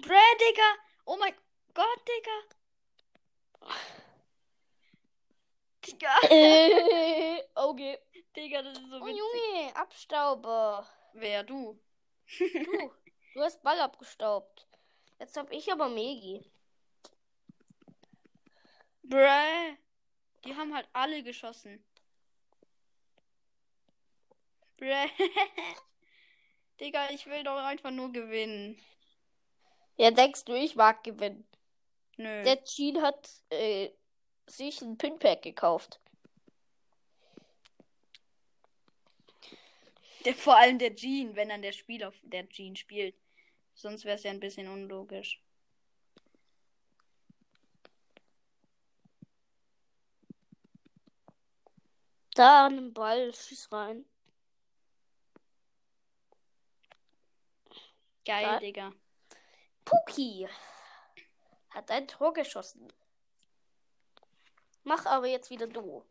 Brad, 0.00 0.40
Digga! 0.40 0.76
Oh 1.06 1.16
mein 1.16 1.34
Gott, 1.72 2.00
Digga! 2.08 2.54
Digga! 5.86 6.14
Äh, 6.30 7.42
okay. 7.54 7.98
Digga, 8.36 8.62
das 8.62 8.78
ist 8.78 8.88
so 8.90 8.96
Oh 8.96 9.06
witzig. 9.06 9.18
Junge, 9.18 9.76
Abstauber. 9.76 10.86
Wer, 11.12 11.44
du? 11.44 11.78
Du, 12.38 12.44
du 13.34 13.40
hast 13.40 13.62
Ball 13.62 13.78
abgestaubt. 13.80 14.66
Jetzt 15.20 15.36
habe 15.36 15.54
ich 15.54 15.70
aber 15.70 15.88
Megi. 15.88 16.44
Bruh. 19.04 19.76
Die 20.44 20.56
haben 20.56 20.74
halt 20.74 20.88
alle 20.92 21.22
geschossen. 21.22 21.84
Bruh. 24.76 25.08
Digga, 26.80 27.10
ich 27.10 27.26
will 27.26 27.44
doch 27.44 27.58
einfach 27.58 27.92
nur 27.92 28.12
gewinnen. 28.12 28.80
Ja, 29.96 30.10
denkst 30.10 30.44
du, 30.44 30.54
ich 30.54 30.74
mag 30.76 31.04
gewinnen. 31.04 31.46
Nö. 32.16 32.42
Der 32.44 32.62
Jean 32.64 33.00
hat 33.02 33.28
äh, 33.50 33.90
sich 34.46 34.80
ein 34.82 34.98
Pinpack 34.98 35.42
gekauft. 35.42 36.00
Der, 40.24 40.34
vor 40.34 40.56
allem 40.56 40.78
der 40.78 40.94
Jean, 40.94 41.36
wenn 41.36 41.50
dann 41.50 41.62
der 41.62 41.72
Spieler 41.72 42.12
der 42.22 42.48
Jean 42.48 42.76
spielt. 42.76 43.14
Sonst 43.74 44.04
wäre 44.04 44.16
es 44.16 44.22
ja 44.22 44.30
ein 44.30 44.40
bisschen 44.40 44.68
unlogisch. 44.68 45.40
Da 52.34 52.66
an 52.66 52.76
den 52.76 52.92
Ball, 52.94 53.32
schieß 53.34 53.70
rein. 53.70 54.04
Geil, 58.24 58.44
Da- 58.44 58.58
Digga. 58.60 58.92
Puki 59.84 60.48
hat 61.70 61.90
ein 61.90 62.08
Tor 62.08 62.32
geschossen. 62.32 62.92
Mach 64.84 65.06
aber 65.06 65.26
jetzt 65.26 65.50
wieder 65.50 65.66
du. 65.66 66.04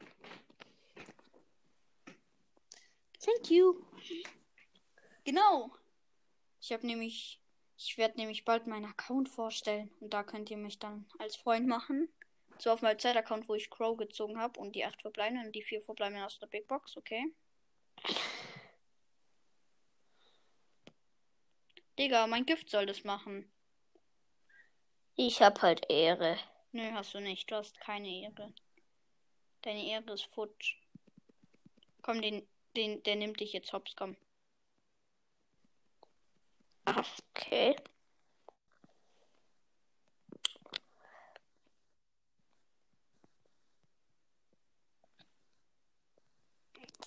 Thank 3.19 3.49
you. 3.49 3.85
Genau. 5.23 5.71
Ich 6.59 6.71
habe 6.73 6.85
nämlich, 6.85 7.39
ich 7.77 7.97
werde 7.97 8.17
nämlich 8.17 8.45
bald 8.45 8.67
meinen 8.67 8.85
Account 8.85 9.29
vorstellen 9.29 9.91
und 9.99 10.13
da 10.13 10.23
könnt 10.23 10.49
ihr 10.49 10.57
mich 10.57 10.79
dann 10.79 11.05
als 11.19 11.35
Freund 11.35 11.67
machen. 11.67 12.09
So 12.59 12.71
auf 12.71 12.81
meinem 12.81 12.99
Z-Account, 12.99 13.47
wo 13.47 13.55
ich 13.55 13.69
Crow 13.69 13.97
gezogen 13.97 14.39
habe 14.39 14.59
und 14.59 14.75
die 14.75 14.85
acht 14.85 15.01
verbleibenden 15.01 15.47
und 15.47 15.55
die 15.55 15.63
vier 15.63 15.81
verbleibenden 15.81 16.25
aus 16.25 16.39
der 16.39 16.47
Big 16.47 16.67
Box, 16.67 16.97
okay? 16.97 17.33
Digga, 21.97 22.27
mein 22.27 22.45
Gift 22.45 22.69
soll 22.69 22.85
das 22.85 23.03
machen. 23.03 23.52
Ich 25.15 25.41
hab 25.41 25.61
halt 25.61 25.89
Ehre. 25.89 26.37
Nö, 26.71 26.91
hast 26.91 27.13
du 27.13 27.19
nicht. 27.19 27.49
Du 27.51 27.55
hast 27.55 27.79
keine 27.79 28.09
Ehre. 28.09 28.53
Deine 29.61 29.85
Ehre 29.85 30.13
ist 30.13 30.25
futsch. 30.33 30.77
Komm, 32.01 32.21
den, 32.21 32.47
den, 32.75 33.01
der 33.03 33.15
nimmt 33.15 33.39
dich 33.39 33.53
jetzt 33.53 33.71
hops, 33.73 33.95
komm. 33.95 34.17
Okay. 36.85 37.75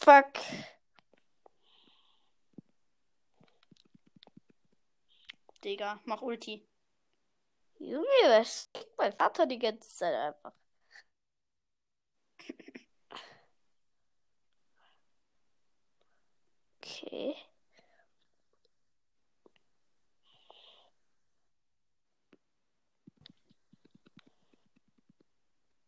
Fuck. 0.01 0.41
Digga, 5.65 6.01
mach 6.05 6.23
Ulti. 6.23 6.63
Junge, 7.79 8.07
was 8.29 8.71
kriegt 8.73 8.97
mein 8.99 9.13
Vater 9.13 9.47
die 9.47 9.59
ganze 9.59 9.89
Zeit 9.89 10.15
einfach? 10.15 10.53
Okay. 16.83 17.37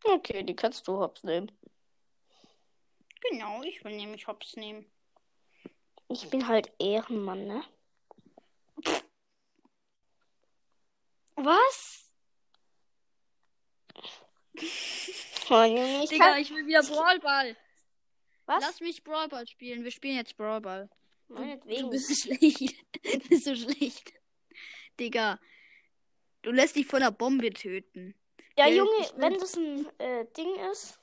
Okay, 0.05 0.43
die 0.43 0.57
kannst 0.57 0.89
du 0.89 0.99
hops 0.99 1.23
nehmen. 1.23 1.53
Genau, 3.31 3.63
ich 3.63 3.85
will 3.85 3.97
nämlich 3.97 4.27
hops 4.27 4.57
nehmen. 4.57 4.87
Ich 6.09 6.29
bin 6.31 6.49
halt 6.49 6.73
Ehrenmann, 6.79 7.47
ne? 7.47 7.63
Was? 11.37 11.78
Oh, 15.51 15.63
Junge, 15.63 16.05
ich 16.05 16.11
Digga, 16.11 16.25
kann... 16.27 16.39
ich 16.43 16.51
will 16.51 16.67
wieder 16.67 16.83
Brawlball. 16.83 17.57
Was? 18.47 18.63
Lass 18.63 18.81
mich 18.81 19.03
Brawlball 19.05 19.47
spielen. 19.47 19.85
Wir 19.85 19.91
spielen 19.91 20.17
jetzt 20.17 20.37
Brawlball. 20.37 20.89
Du, 21.29 21.35
du 21.35 21.41
Meinetwegen. 21.41 21.91
bist 21.91 22.09
so 22.09 22.15
schlecht. 22.35 22.75
Du 23.05 23.29
bist 23.29 23.45
so 23.45 23.55
schlecht. 23.55 24.13
Digga, 24.99 25.39
du 26.43 26.51
lässt 26.51 26.77
dich 26.77 26.87
von 26.87 27.01
der 27.01 27.11
Bombe 27.11 27.51
töten. 27.51 28.15
Ja, 28.59 28.67
Ja, 28.67 28.75
Junge, 28.77 28.91
ich 29.01 29.13
will- 29.13 29.21
wenn 29.23 29.35
das 29.35 29.55
ein 29.57 29.87
äh, 29.99 30.27
Ding 30.37 30.55
ist. 30.73 30.99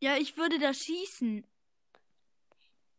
Ja, 0.00 0.16
ich 0.16 0.36
würde 0.36 0.58
da 0.58 0.72
schießen. 0.72 1.46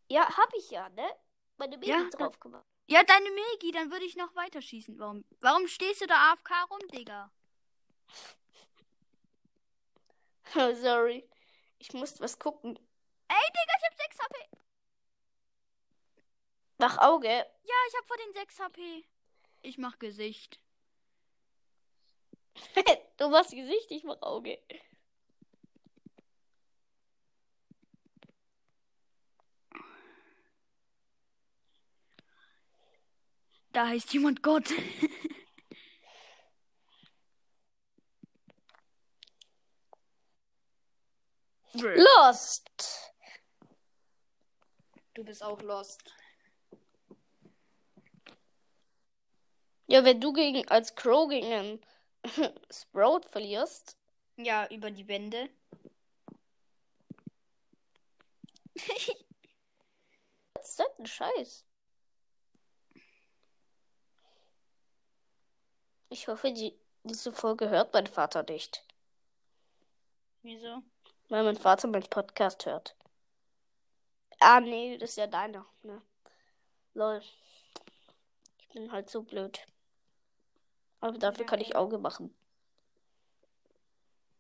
Ja, 0.10 0.28
hab 0.38 0.54
ich 0.58 0.70
ja, 0.70 0.90
ne? 0.90 1.10
Meine 1.58 1.78
Baby 1.78 1.90
Ja, 1.90 2.04
drauf 2.10 2.40
gemacht. 2.40 2.66
Ja, 2.88 3.04
deine 3.04 3.30
Megi, 3.32 3.72
dann 3.72 3.90
würde 3.92 4.06
ich 4.06 4.16
noch 4.18 4.36
weiter 4.36 4.62
schießen. 4.62 5.00
Warum, 5.00 5.24
warum 5.40 5.68
stehst 5.68 6.02
du 6.02 6.08
da 6.08 6.32
AFK 6.34 6.52
rum, 6.70 6.80
Digga? 6.94 7.32
Oh, 10.56 10.74
sorry. 10.82 11.24
Ich 11.80 11.94
muss 11.94 12.20
was 12.20 12.38
gucken. 12.38 12.78
Ey, 13.28 13.36
Digga, 13.50 13.74
ich 13.78 13.86
hab 13.86 13.96
6 13.98 14.20
HP. 14.20 14.58
Nach 16.78 16.98
Auge. 16.98 17.28
Ja, 17.28 17.76
ich 17.90 17.96
hab 17.98 18.08
vor 18.08 18.18
den 18.18 18.34
6 18.34 18.60
HP. 18.60 19.06
Ich 19.62 19.78
mach 19.78 20.00
Gesicht. 20.00 20.60
du 23.18 23.30
machst 23.30 23.52
Gesicht, 23.52 23.92
ich 23.92 24.04
mach 24.04 24.22
Auge. 24.22 24.60
Da 33.72 33.88
heißt 33.88 34.14
jemand 34.14 34.44
Gott. 34.44 34.70
Lost. 41.74 42.70
Du 45.14 45.24
bist 45.24 45.44
auch 45.44 45.62
lost. 45.62 46.02
Ja, 49.88 50.06
wenn 50.06 50.22
du 50.22 50.32
gegen 50.32 50.68
als 50.70 50.96
Crow 50.96 51.30
gegen 51.30 51.52
einen 51.52 51.82
Sprout 52.72 53.22
verlierst. 53.30 53.98
Ja, 54.38 54.68
über 54.70 54.90
die 54.90 55.08
Wände. 55.08 55.50
Was 60.54 60.70
ist 60.70 60.80
das 60.80 61.00
ein 61.00 61.06
Scheiß? 61.06 61.66
Ich 66.10 66.28
hoffe, 66.28 66.52
die, 66.52 66.78
diese 67.04 67.32
Folge 67.32 67.70
hört 67.70 67.94
mein 67.94 68.08
Vater 68.08 68.44
nicht. 68.44 68.86
Wieso? 70.42 70.84
Weil 71.32 71.46
mein 71.46 71.56
Vater 71.56 71.88
meinen 71.88 72.10
Podcast 72.10 72.66
hört. 72.66 72.94
Ah, 74.42 74.60
nee, 74.60 74.98
das 74.98 75.12
ist 75.12 75.16
ja 75.16 75.28
deiner. 75.28 75.66
Ne? 75.82 76.02
Lol. 76.94 77.22
Ich 78.60 78.68
bin 78.68 78.92
halt 78.92 79.10
so 79.10 79.24
blöd. 79.24 79.66
Aber 81.00 81.18
dafür 81.18 81.46
Ja, 81.46 81.50
kann 81.50 81.62
ich. 81.62 81.74
Auge 81.74 82.00
machen. 82.00 82.36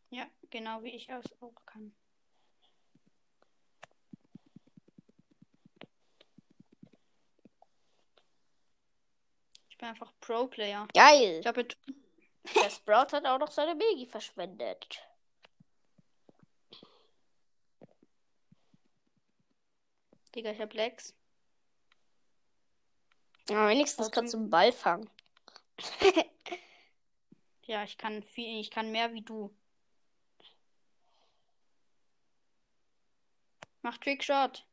Ja, 0.09 0.27
genau 0.49 0.83
wie 0.83 0.89
ich 0.89 1.07
es 1.07 1.31
auch 1.41 1.53
kann. 1.65 1.95
Ich 9.69 9.77
bin 9.77 9.87
einfach 9.87 10.11
Pro-Player. 10.19 10.89
Geil. 10.93 11.39
Ich 11.39 11.47
habe 11.47 11.63
Der 11.63 12.69
Sprout 12.69 13.13
hat 13.15 13.25
auch 13.25 13.39
noch 13.39 13.51
seine 13.51 13.75
Megi 13.75 14.07
verschwendet. 14.07 15.01
Digga, 20.35 20.51
ich 20.51 20.59
hab 20.59 20.73
Lex. 20.73 21.13
Aber 23.49 23.67
wenigstens 23.69 24.11
kannst 24.11 24.33
du 24.33 24.37
einen 24.37 24.49
Ball 24.49 24.71
fangen. 24.71 25.09
Ja, 27.71 27.83
ich 27.85 27.97
kann 27.97 28.21
viel, 28.21 28.59
ich 28.59 28.69
kann 28.69 28.91
mehr 28.91 29.13
wie 29.13 29.21
du. 29.21 29.49
Mach 33.81 33.97
Trickshot. 33.97 34.65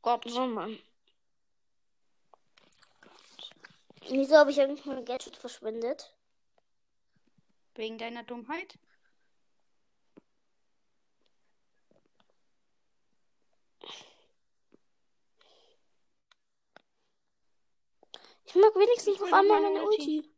Gott. 0.00 0.24
Oh 0.26 0.46
Mann. 0.46 0.78
Wieso 4.08 4.36
habe 4.36 4.50
ich 4.50 4.60
eigentlich 4.60 4.86
mein 4.86 5.04
Gadget 5.04 5.36
verschwendet? 5.36 6.14
Wegen 7.74 7.98
deiner 7.98 8.24
Dummheit? 8.24 8.78
Ich 18.54 18.60
mag 18.60 18.74
wenigstens 18.74 19.18
noch 19.18 19.32
einmal 19.32 19.62
meine 19.62 19.70
meine 19.70 19.82
Ulti. 19.86 20.18
Ulti. 20.18 20.34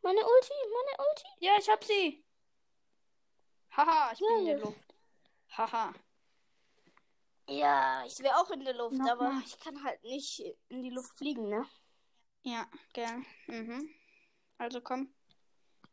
Meine 0.00 0.20
Ulti, 0.20 0.52
meine 0.72 1.08
Ulti. 1.08 1.24
Ja, 1.40 1.52
ich 1.58 1.68
hab 1.68 1.84
sie. 1.84 2.24
Haha, 3.76 4.12
ich 4.12 4.18
bin 4.20 4.38
in 4.38 4.44
der. 4.46 4.58
Luft. 4.58 4.94
Haha. 5.56 5.92
Ja, 7.48 8.04
ich 8.06 8.18
wäre 8.20 8.36
auch 8.38 8.50
in 8.50 8.64
der 8.64 8.72
Luft, 8.72 8.96
Noch 8.96 9.10
aber 9.10 9.32
mal. 9.32 9.42
ich 9.44 9.58
kann 9.58 9.84
halt 9.84 10.02
nicht 10.02 10.42
in 10.70 10.82
die 10.82 10.88
Luft 10.90 11.18
fliegen, 11.18 11.50
ne? 11.50 11.66
Ja, 12.42 12.66
gell. 12.94 13.22
Mhm. 13.48 13.90
Also 14.56 14.80
komm. 14.80 15.12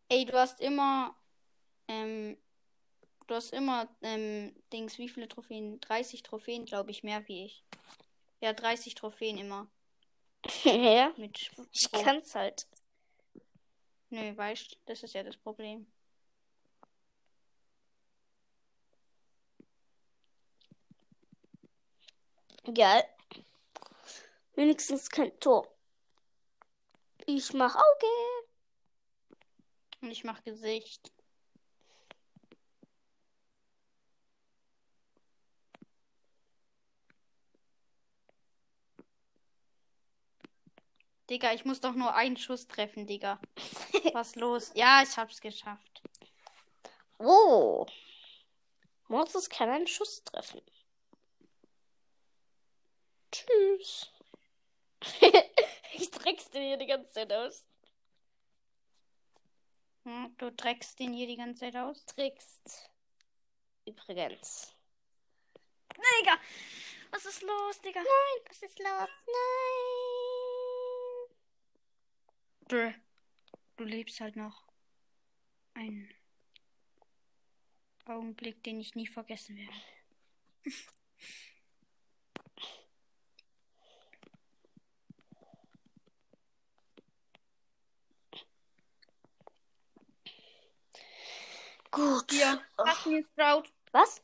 Ey, 0.07 0.23
du 0.23 0.39
hast 0.39 0.61
immer, 0.61 1.13
ähm, 1.89 2.37
du 3.27 3.35
hast 3.35 3.51
immer, 3.51 3.93
ähm, 4.01 4.55
Dings, 4.71 4.97
wie 4.97 5.09
viele 5.09 5.27
Trophäen? 5.27 5.81
30 5.81 6.23
Trophäen, 6.23 6.65
glaube 6.65 6.91
ich, 6.91 7.03
mehr 7.03 7.27
wie 7.27 7.45
ich. 7.45 7.65
Ja, 8.39 8.53
30 8.53 8.95
Trophäen 8.95 9.37
immer. 9.37 9.69
Ja. 10.63 11.13
Mit 11.17 11.51
Ich 11.71 11.91
Pro. 11.91 12.03
kann's 12.03 12.35
halt. 12.35 12.67
Nö, 14.09 14.35
weißt, 14.35 14.77
das 14.85 15.03
ist 15.03 15.13
ja 15.13 15.23
das 15.23 15.37
Problem. 15.37 15.85
Egal. 22.63 23.03
Wenigstens 24.55 25.09
kein 25.09 25.37
Tor. 25.39 25.67
Ich 27.25 27.53
mach 27.53 27.75
Auge. 27.75 28.47
Und 30.01 30.11
ich 30.11 30.23
mach 30.23 30.43
Gesicht. 30.43 31.11
Digga, 41.29 41.53
ich 41.53 41.63
muss 41.65 41.79
doch 41.79 41.93
nur 41.93 42.15
einen 42.15 42.37
Schuss 42.37 42.67
treffen, 42.67 43.05
Digga. 43.05 43.39
Was 44.13 44.35
los? 44.35 44.71
Ja, 44.73 45.03
ich 45.03 45.15
hab's 45.15 45.39
geschafft. 45.39 46.01
Oh. 47.19 47.85
Moses 49.07 49.49
kann 49.49 49.69
einen 49.69 49.87
Schuss 49.87 50.23
treffen. 50.23 50.61
Tschüss. 53.31 54.11
ich 55.93 56.09
dreck's 56.11 56.49
dir 56.49 56.61
hier 56.61 56.77
die 56.77 56.87
ganze 56.87 57.11
Zeit 57.11 57.31
aus. 57.31 57.65
Hm, 60.05 60.35
Du 60.37 60.51
dreckst 60.51 60.99
den 60.99 61.13
hier 61.13 61.27
die 61.27 61.37
ganze 61.37 61.59
Zeit 61.59 61.75
aus. 61.75 62.05
Trickst. 62.05 62.89
Übrigens. 63.85 64.73
Digga! 65.95 66.37
Was 67.11 67.25
ist 67.25 67.41
los, 67.41 67.81
Digga? 67.81 67.99
Nein. 67.99 68.45
Was 68.47 68.61
ist 68.61 68.79
los? 68.79 69.09
Nein. 69.25 70.18
Brr. 72.69 72.93
Du 73.77 73.83
lebst 73.83 74.21
halt 74.21 74.35
noch. 74.35 74.63
Ein 75.73 76.07
Augenblick, 78.05 78.63
den 78.63 78.79
ich 78.79 78.93
nie 78.93 79.07
vergessen 79.07 79.57
werde. 79.57 79.73
Gut. 91.91 92.31
Oh. 92.77 92.85
hast 92.85 93.07
mir 93.07 93.25
Sprout? 93.25 93.63
Was? 93.91 94.21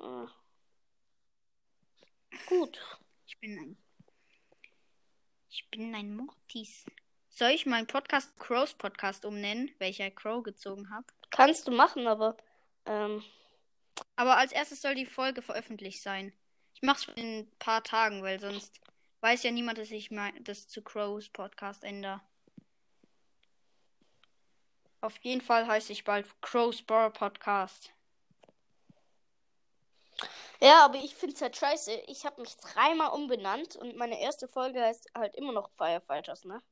Ah. 0.00 0.26
Gut. 2.48 2.80
Ich 3.24 3.38
bin 3.38 3.56
ein. 3.56 3.76
Ich 5.48 5.70
bin 5.70 5.94
ein 5.94 6.16
Mortis. 6.16 6.84
Soll 7.34 7.50
ich 7.50 7.64
meinen 7.66 7.86
Podcast 7.86 8.38
Crows 8.38 8.74
Podcast 8.74 9.24
umnennen, 9.24 9.74
welcher 9.78 10.10
Crow 10.10 10.42
gezogen 10.42 10.90
habe? 10.90 11.06
Kannst 11.30 11.66
du 11.66 11.72
machen, 11.72 12.06
aber 12.06 12.36
ähm, 12.84 13.24
Aber 14.16 14.36
als 14.36 14.52
erstes 14.52 14.82
soll 14.82 14.94
die 14.94 15.06
Folge 15.06 15.42
veröffentlicht 15.42 16.02
sein. 16.02 16.32
Ich 16.74 16.82
mach's 16.82 17.06
in 17.16 17.40
ein 17.40 17.58
paar 17.58 17.82
Tagen, 17.82 18.22
weil 18.22 18.38
sonst 18.38 18.80
weiß 19.20 19.42
ja 19.44 19.50
niemand, 19.50 19.78
dass 19.78 19.90
ich 19.90 20.10
mein, 20.10 20.44
das 20.44 20.68
zu 20.68 20.82
Crows 20.82 21.30
Podcast 21.30 21.84
ändere. 21.84 22.20
Auf 25.00 25.16
jeden 25.22 25.40
Fall 25.40 25.66
heiße 25.66 25.92
ich 25.92 26.04
bald 26.04 26.26
Crows 26.42 26.82
Bar 26.82 27.10
Podcast. 27.12 27.92
ja, 30.60 30.84
aber 30.84 30.96
ich 30.96 31.14
find's 31.14 31.40
halt 31.42 31.56
scheiße. 31.56 31.92
Ich 32.08 32.24
habe 32.26 32.40
mich 32.42 32.56
dreimal 32.56 33.10
umbenannt 33.12 33.76
und 33.76 33.96
meine 33.96 34.20
erste 34.20 34.48
Folge 34.48 34.82
heißt 34.82 35.10
halt 35.14 35.34
immer 35.34 35.52
noch 35.52 35.70
Firefighters, 35.76 36.44
ne? 36.44 36.62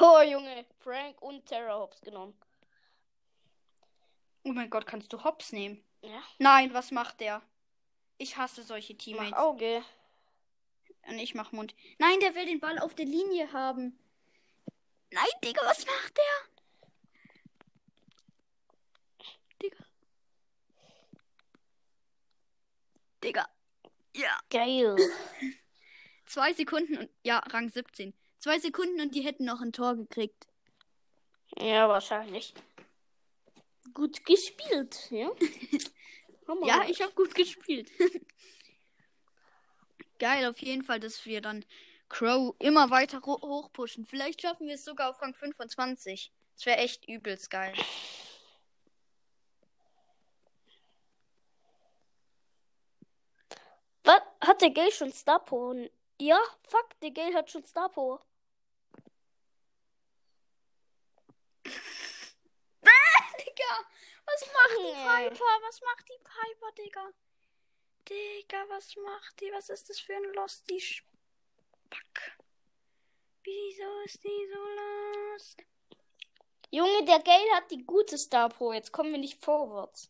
Oh, 0.00 0.20
Junge, 0.22 0.66
Frank 0.78 1.20
und 1.20 1.46
Terra 1.46 1.74
Hops 1.74 2.00
genommen. 2.00 2.34
Oh 4.44 4.52
mein 4.52 4.70
Gott, 4.70 4.86
kannst 4.86 5.12
du 5.12 5.22
Hops 5.22 5.52
nehmen? 5.52 5.84
Ja. 6.02 6.22
Nein, 6.38 6.74
was 6.74 6.90
macht 6.90 7.20
der? 7.20 7.42
Ich 8.18 8.36
hasse 8.36 8.62
solche 8.62 8.94
Mach 8.94 8.98
Teammates. 9.00 9.32
Auge. 9.34 9.84
Und 11.06 11.18
ich 11.18 11.34
mach 11.34 11.52
Mund. 11.52 11.74
Nein, 11.98 12.20
der 12.20 12.34
will 12.34 12.46
den 12.46 12.60
Ball 12.60 12.78
auf 12.78 12.94
der 12.94 13.06
Linie 13.06 13.52
haben. 13.52 13.98
Nein, 15.10 15.24
Digga, 15.44 15.62
was 15.64 15.84
macht 15.86 16.16
der? 16.16 16.52
Digga. 19.62 19.84
Digga. 23.22 23.48
Ja. 24.14 24.38
Geil. 24.50 24.96
Zwei 26.32 26.54
Sekunden 26.54 26.96
und. 26.96 27.10
Ja, 27.24 27.40
Rang 27.50 27.68
17. 27.68 28.14
Zwei 28.38 28.58
Sekunden 28.58 29.02
und 29.02 29.14
die 29.14 29.20
hätten 29.20 29.44
noch 29.44 29.60
ein 29.60 29.70
Tor 29.70 29.96
gekriegt. 29.96 30.46
Ja, 31.58 31.86
wahrscheinlich. 31.90 32.54
Gut 33.92 34.24
gespielt, 34.24 35.10
ja? 35.10 35.30
Ja, 36.66 36.84
ich 36.88 37.00
habe 37.02 37.12
gut 37.12 37.34
gespielt. 37.34 37.90
Geil, 40.18 40.46
auf 40.48 40.58
jeden 40.58 40.82
Fall, 40.82 41.00
dass 41.00 41.24
wir 41.26 41.40
dann 41.42 41.64
Crow 42.08 42.54
immer 42.58 42.88
weiter 42.90 43.20
ho- 43.24 43.40
hochpushen. 43.42 44.06
Vielleicht 44.06 44.40
schaffen 44.42 44.66
wir 44.66 44.74
es 44.76 44.84
sogar 44.84 45.10
auf 45.10 45.20
Rang 45.22 45.34
25. 45.34 46.32
Das 46.56 46.64
wäre 46.66 46.78
echt 46.78 47.06
übelst 47.08 47.48
geil. 47.50 47.72
Was? 54.04 54.20
Hat 54.40 54.60
der 54.60 54.70
Gale 54.70 54.92
schon 54.92 55.12
Star 55.12 55.44
Power? 55.44 55.76
Ja, 56.22 56.40
fuck, 56.62 56.88
der 57.00 57.10
Gale 57.10 57.34
hat 57.34 57.50
schon 57.50 57.64
Star 57.64 57.88
Power. 57.88 58.24
Digga, 63.38 63.72
was 64.24 64.46
macht 64.52 64.78
die. 64.78 64.92
Piper? 64.92 65.52
Was 65.66 65.80
macht 65.80 66.08
die 66.08 66.18
Piper, 66.22 66.72
Digga? 66.78 67.08
Digga, 68.08 68.64
was 68.68 68.94
macht 68.96 69.40
die? 69.40 69.50
Was 69.52 69.68
ist 69.68 69.88
das 69.88 69.98
für 69.98 70.14
ein 70.14 70.32
Lost, 70.34 70.68
die 70.70 70.80
Spack? 70.80 72.38
Wieso 73.42 74.00
ist 74.04 74.22
die 74.22 74.48
so 74.52 74.58
lost? 75.34 75.64
Junge, 76.70 77.04
der 77.04 77.18
Gale 77.18 77.50
hat 77.56 77.68
die 77.72 77.84
gute 77.84 78.16
Star 78.16 78.48
Power. 78.48 78.74
Jetzt 78.74 78.92
kommen 78.92 79.10
wir 79.10 79.18
nicht 79.18 79.44
vorwärts. 79.44 80.08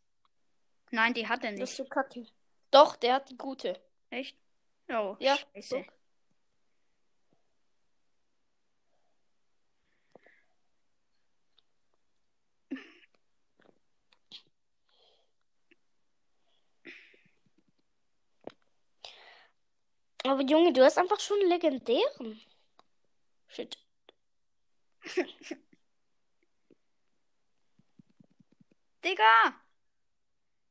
Nein, 0.91 1.15
die 1.15 1.27
hat 1.27 1.43
er 1.43 1.53
Das 1.53 1.71
ist 1.71 1.79
nicht. 1.79 1.89
so 1.89 1.95
kacke. 1.95 2.27
Doch, 2.71 2.97
der 2.97 3.15
hat 3.15 3.31
die 3.31 3.39
gute. 3.39 3.81
Echt? 4.11 4.37
Oh, 4.91 5.17
Ja, 5.19 5.39
scheiße. 5.55 5.77
guck. 5.87 6.02
Aber 20.25 20.43
Junge, 20.43 20.73
du 20.73 20.85
hast 20.85 20.99
einfach 20.99 21.21
schon 21.21 21.41
einen 21.41 21.49
legendären. 21.51 22.41
Shit. 23.49 23.77
Digga! 29.05 29.61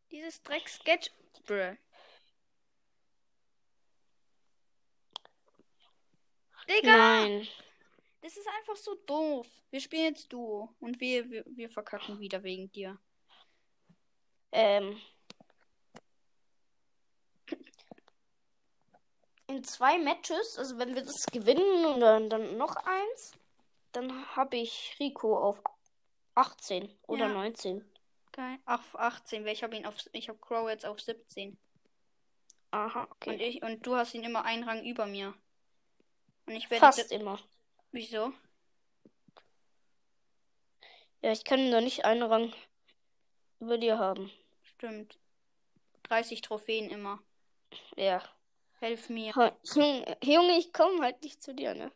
Dieses 0.09 0.41
Dreck-Sketch. 0.43 1.11
Bruh. 1.45 1.75
Digga! 6.69 6.97
Nein. 6.97 7.47
Das 8.21 8.37
ist 8.37 8.47
einfach 8.47 8.75
so 8.75 8.95
doof. 9.05 9.47
Wir 9.69 9.81
spielen 9.81 10.13
jetzt 10.13 10.31
Duo. 10.31 10.73
Und 10.79 10.99
wir, 10.99 11.29
wir, 11.29 11.43
wir 11.47 11.69
verkacken 11.69 12.19
wieder 12.19 12.43
wegen 12.43 12.71
dir. 12.71 12.99
Ähm. 14.51 15.01
In 19.51 19.65
zwei 19.65 19.97
Matches, 19.97 20.57
also 20.57 20.77
wenn 20.77 20.95
wir 20.95 21.03
das 21.03 21.25
gewinnen 21.29 21.85
und 21.85 21.99
dann, 21.99 22.29
dann 22.29 22.57
noch 22.57 22.75
eins, 22.77 23.33
dann 23.91 24.25
habe 24.35 24.55
ich 24.55 24.95
Rico 24.97 25.37
auf 25.37 25.61
18 26.35 26.89
oder 27.05 27.27
Ja. 27.27 27.33
19. 27.33 27.83
Geil. 28.31 28.59
Auf 28.65 28.97
18, 28.97 29.43
weil 29.43 29.51
ich 29.51 29.63
habe 29.63 29.75
ihn 29.75 29.85
auf. 29.85 29.97
Ich 30.13 30.29
habe 30.29 30.39
Crow 30.39 30.69
jetzt 30.69 30.85
auf 30.85 31.01
17. 31.01 31.57
Aha, 32.71 33.03
Und 33.03 33.11
okay. 33.11 33.35
ich 33.35 33.61
und 33.61 33.85
du 33.85 33.97
hast 33.97 34.13
ihn 34.13 34.23
immer 34.23 34.45
einen 34.45 34.63
Rang 34.63 34.85
über 34.85 35.05
mir. 35.05 35.33
Und 36.45 36.55
ich 36.55 36.69
werde. 36.69 36.85
Fast 36.85 37.11
immer. 37.11 37.37
Wieso? 37.91 38.31
Ja, 41.21 41.33
ich 41.33 41.43
kann 41.43 41.69
noch 41.69 41.81
nicht 41.81 42.05
einen 42.05 42.23
Rang 42.23 42.53
über 43.59 43.77
dir 43.77 43.99
haben. 43.99 44.31
Stimmt. 44.63 45.19
30 46.03 46.39
Trophäen 46.39 46.89
immer. 46.89 47.21
Ja. 47.97 48.23
Helf 48.81 49.09
mir. 49.09 49.31
Junge, 49.75 50.17
Junge, 50.23 50.57
ich 50.57 50.73
komme 50.73 51.03
halt 51.03 51.21
nicht 51.21 51.43
zu 51.43 51.53
dir, 51.53 51.75
ne? 51.75 51.91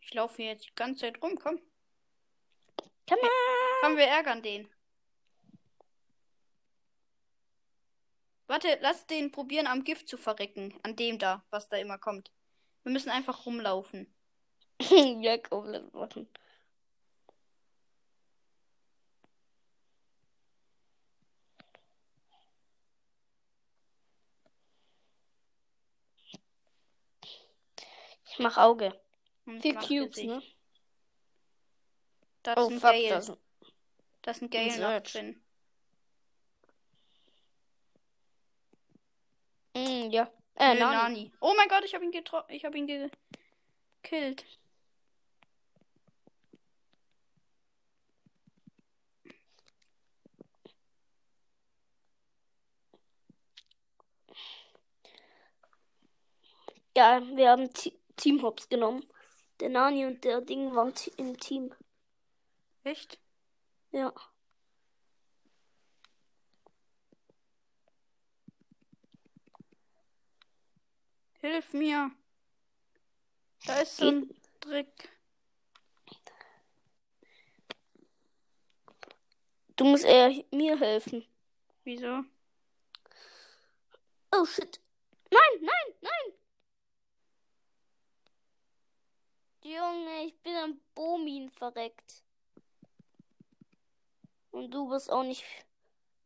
Ich 0.00 0.14
laufe 0.14 0.36
hier 0.36 0.52
jetzt 0.52 0.64
die 0.64 0.74
ganze 0.74 1.02
Zeit 1.02 1.22
rum. 1.22 1.38
Komm. 1.38 1.60
Komm 3.06 3.18
mal. 3.20 3.30
Komm, 3.82 3.96
wir 3.98 4.06
ärgern 4.06 4.42
den. 4.42 4.66
Warte, 8.46 8.78
lass 8.80 9.06
den 9.06 9.30
probieren, 9.30 9.66
am 9.66 9.84
Gift 9.84 10.08
zu 10.08 10.16
verrecken. 10.16 10.74
An 10.82 10.96
dem 10.96 11.18
da, 11.18 11.44
was 11.50 11.68
da 11.68 11.76
immer 11.76 11.98
kommt. 11.98 12.32
Wir 12.84 12.92
müssen 12.92 13.10
einfach 13.10 13.44
rumlaufen. 13.44 14.10
ja, 14.80 15.36
komm, 15.36 15.66
lass 15.66 15.92
machen. 15.92 16.26
Ich 28.38 28.44
mach 28.44 28.56
Auge. 28.56 28.96
Und 29.46 29.60
Vier 29.62 29.74
mach 29.74 29.82
Cubes, 29.88 30.10
Gesicht. 30.14 30.28
ne? 30.28 30.40
Da 32.44 32.52
ist 32.52 32.58
Oh, 32.58 32.68
ein 32.68 32.78
fuck, 32.78 32.92
Gale. 32.92 33.08
das. 33.08 33.32
Da 34.22 34.30
ist 34.30 34.42
ein 34.42 34.50
Gale 34.50 34.78
noch 34.78 35.00
drin. 35.02 35.42
Mm, 39.74 40.10
ja. 40.10 40.30
Äh, 40.54 40.74
Nö, 40.74 40.80
Nani. 40.80 40.96
Nani. 40.96 41.32
Oh 41.40 41.52
mein 41.56 41.68
Gott, 41.68 41.84
ich 41.84 41.94
habe 41.96 42.04
ihn 42.04 42.12
getroffen. 42.12 42.52
Ich 42.52 42.64
habe 42.64 42.78
ihn 42.78 42.86
gekillt. 44.02 44.44
Ja, 56.96 57.20
wir 57.34 57.50
haben 57.50 57.70
Team 58.18 58.42
Hops 58.42 58.68
genommen. 58.68 59.06
Der 59.60 59.70
Nani 59.70 60.04
und 60.04 60.22
der 60.24 60.42
Ding 60.42 60.74
waren 60.74 60.92
im 61.16 61.38
Team. 61.38 61.74
Echt? 62.84 63.18
Ja. 63.90 64.12
Hilf 71.40 71.72
mir. 71.72 72.10
Da 73.66 73.80
ist 73.80 73.96
so 73.96 74.08
ein 74.08 74.34
Trick. 74.60 75.10
Du 79.76 79.84
musst 79.84 80.04
eher 80.04 80.44
mir 80.50 80.78
helfen. 80.78 81.24
Wieso? 81.84 82.24
Oh 84.32 84.44
shit. 84.44 84.80
Nein, 85.30 85.60
nein, 85.60 85.94
nein. 86.00 86.37
Junge, 89.68 90.24
ich 90.24 90.34
bin 90.40 90.56
am 90.56 90.80
Bomin 90.94 91.50
verreckt. 91.50 92.22
Und 94.50 94.70
du 94.70 94.88
wirst 94.88 95.12
auch 95.12 95.22
nicht 95.22 95.44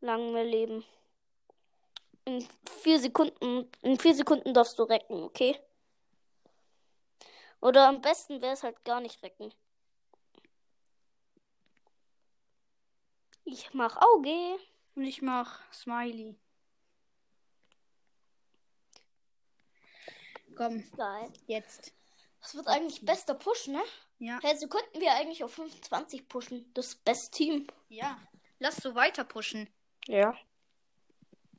lang 0.00 0.32
mehr 0.32 0.44
leben. 0.44 0.84
In 2.24 2.46
vier 2.82 3.00
Sekunden, 3.00 3.68
in 3.82 3.98
vier 3.98 4.14
Sekunden 4.14 4.54
darfst 4.54 4.78
du 4.78 4.84
recken, 4.84 5.24
okay? 5.24 5.58
Oder 7.60 7.88
am 7.88 8.00
besten 8.00 8.40
wäre 8.40 8.52
es 8.52 8.62
halt 8.62 8.84
gar 8.84 9.00
nicht 9.00 9.20
recken. 9.24 9.52
Ich 13.44 13.74
mach 13.74 13.96
Auge. 13.96 14.56
Und 14.94 15.04
ich 15.04 15.20
mach 15.20 15.60
Smiley. 15.72 16.36
Komm, 20.54 20.88
Geil. 20.96 21.32
jetzt. 21.48 21.92
Das 22.42 22.54
wird 22.56 22.66
eigentlich 22.66 23.04
bester 23.04 23.34
Push, 23.34 23.68
ne? 23.68 23.80
Ja. 24.18 24.38
Hey, 24.42 24.56
so 24.58 24.66
könnten 24.66 25.00
wir 25.00 25.12
eigentlich 25.14 25.44
auf 25.44 25.54
25 25.54 26.28
pushen. 26.28 26.70
Das 26.74 26.96
beste 26.96 27.30
Team. 27.30 27.66
Ja. 27.88 28.18
Lass 28.58 28.76
so 28.76 28.94
weiter 28.94 29.24
pushen. 29.24 29.72
Ja. 30.06 30.36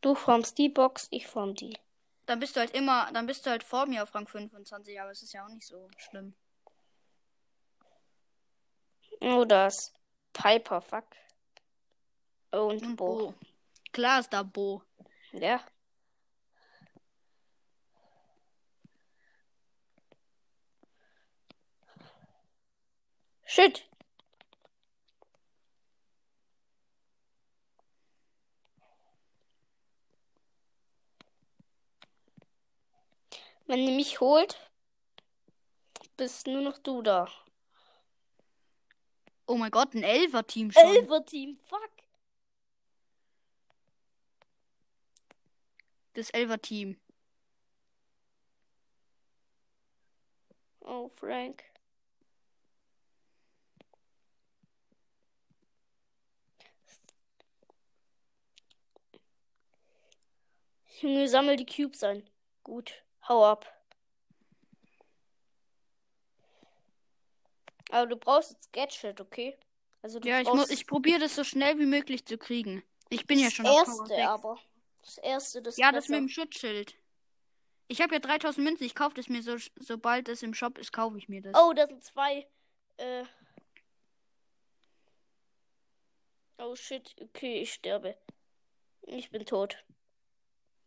Du 0.01 0.13
formst 0.15 0.57
die 0.57 0.67
Box, 0.69 1.07
ich 1.11 1.27
form 1.27 1.55
die. 1.55 1.77
Dann 2.25 2.39
bist 2.39 2.55
du 2.55 2.59
halt 2.59 2.71
immer, 2.71 3.09
dann 3.13 3.25
bist 3.25 3.45
du 3.45 3.49
halt 3.49 3.63
vor 3.63 3.85
mir 3.85 4.03
auf 4.03 4.13
Rang 4.13 4.27
25, 4.27 4.99
aber 4.99 5.11
es 5.11 5.23
ist 5.23 5.33
ja 5.33 5.45
auch 5.45 5.49
nicht 5.49 5.65
so 5.65 5.89
schlimm. 5.97 6.33
Oh, 9.21 9.45
das. 9.45 9.93
Piper, 10.33 10.81
fuck. 10.81 11.05
Oh, 12.51 12.67
und, 12.67 12.81
Und 12.81 12.95
Bo. 12.97 13.17
Bo. 13.17 13.33
Klar 13.93 14.19
ist 14.19 14.33
da 14.33 14.43
Bo. 14.43 14.83
Ja. 15.31 15.63
Shit. 23.53 23.87
Wenn 33.67 33.77
ihr 33.77 33.95
mich 33.95 34.19
holt, 34.19 34.57
bist 36.17 36.47
nur 36.47 36.61
noch 36.61 36.79
du 36.79 37.03
da. 37.03 37.29
Oh 39.45 39.55
mein 39.55 39.69
Gott, 39.69 39.93
ein 39.93 40.01
Elfer-Team 40.01 40.71
schon. 40.71 40.81
Elfer-Team, 40.81 41.59
fuck. 41.59 41.91
Das 46.13 46.31
Elfer-Team. 46.31 46.99
Oh, 50.79 51.07
Frank. 51.09 51.63
Junge, 61.01 61.27
sammel 61.27 61.56
die 61.58 61.65
Cubes 61.65 62.03
ein. 62.03 62.23
Gut, 62.63 63.03
hau 63.27 63.43
ab. 63.45 63.65
Aber 67.89 68.08
du 68.08 68.15
brauchst 68.15 68.51
jetzt 68.51 68.71
Gadget, 68.73 69.21
okay? 69.21 69.58
Also 70.01 70.19
Ja, 70.21 70.41
ich, 70.41 70.47
muss, 70.47 70.69
ich 70.69 70.88
probiere 70.88 71.19
das 71.19 71.36
so 71.36 71.43
schnell 71.43 71.77
wie 71.79 71.86
möglich 71.86 72.25
zu 72.25 72.38
kriegen. 72.38 72.84
Ich 73.10 73.25
bin 73.27 73.38
ja 73.39 73.45
das 73.45 73.53
schon 73.53 73.65
auf 73.67 73.86
Power 73.86 73.99
erste, 73.99 74.08
6. 74.15 74.27
aber 74.27 74.60
das 75.01 75.17
erste, 75.19 75.62
das 75.62 75.77
Ja, 75.77 75.89
ist 75.89 75.95
das 75.95 76.08
mit 76.10 76.17
besser. 76.17 76.21
dem 76.21 76.29
Schutzschild. 76.29 76.95
Ich 77.88 78.01
habe 78.01 78.13
ja 78.15 78.19
3000 78.19 78.65
Münzen. 78.65 78.86
Ich 78.86 78.95
kaufe 78.95 79.15
das 79.15 79.27
mir 79.29 79.43
so, 79.43 79.58
sobald 79.75 80.27
es 80.29 80.41
im 80.41 80.53
Shop 80.53 80.77
ist, 80.77 80.91
kaufe 80.93 81.17
ich 81.17 81.29
mir 81.29 81.41
das. 81.41 81.53
Oh, 81.56 81.73
da 81.73 81.86
sind 81.86 82.03
zwei. 82.03 82.47
Äh. 82.97 83.23
Oh 86.58 86.75
shit, 86.75 87.13
okay, 87.21 87.62
ich 87.62 87.73
sterbe. 87.73 88.17
Ich 89.01 89.29
bin 89.29 89.45
tot. 89.45 89.84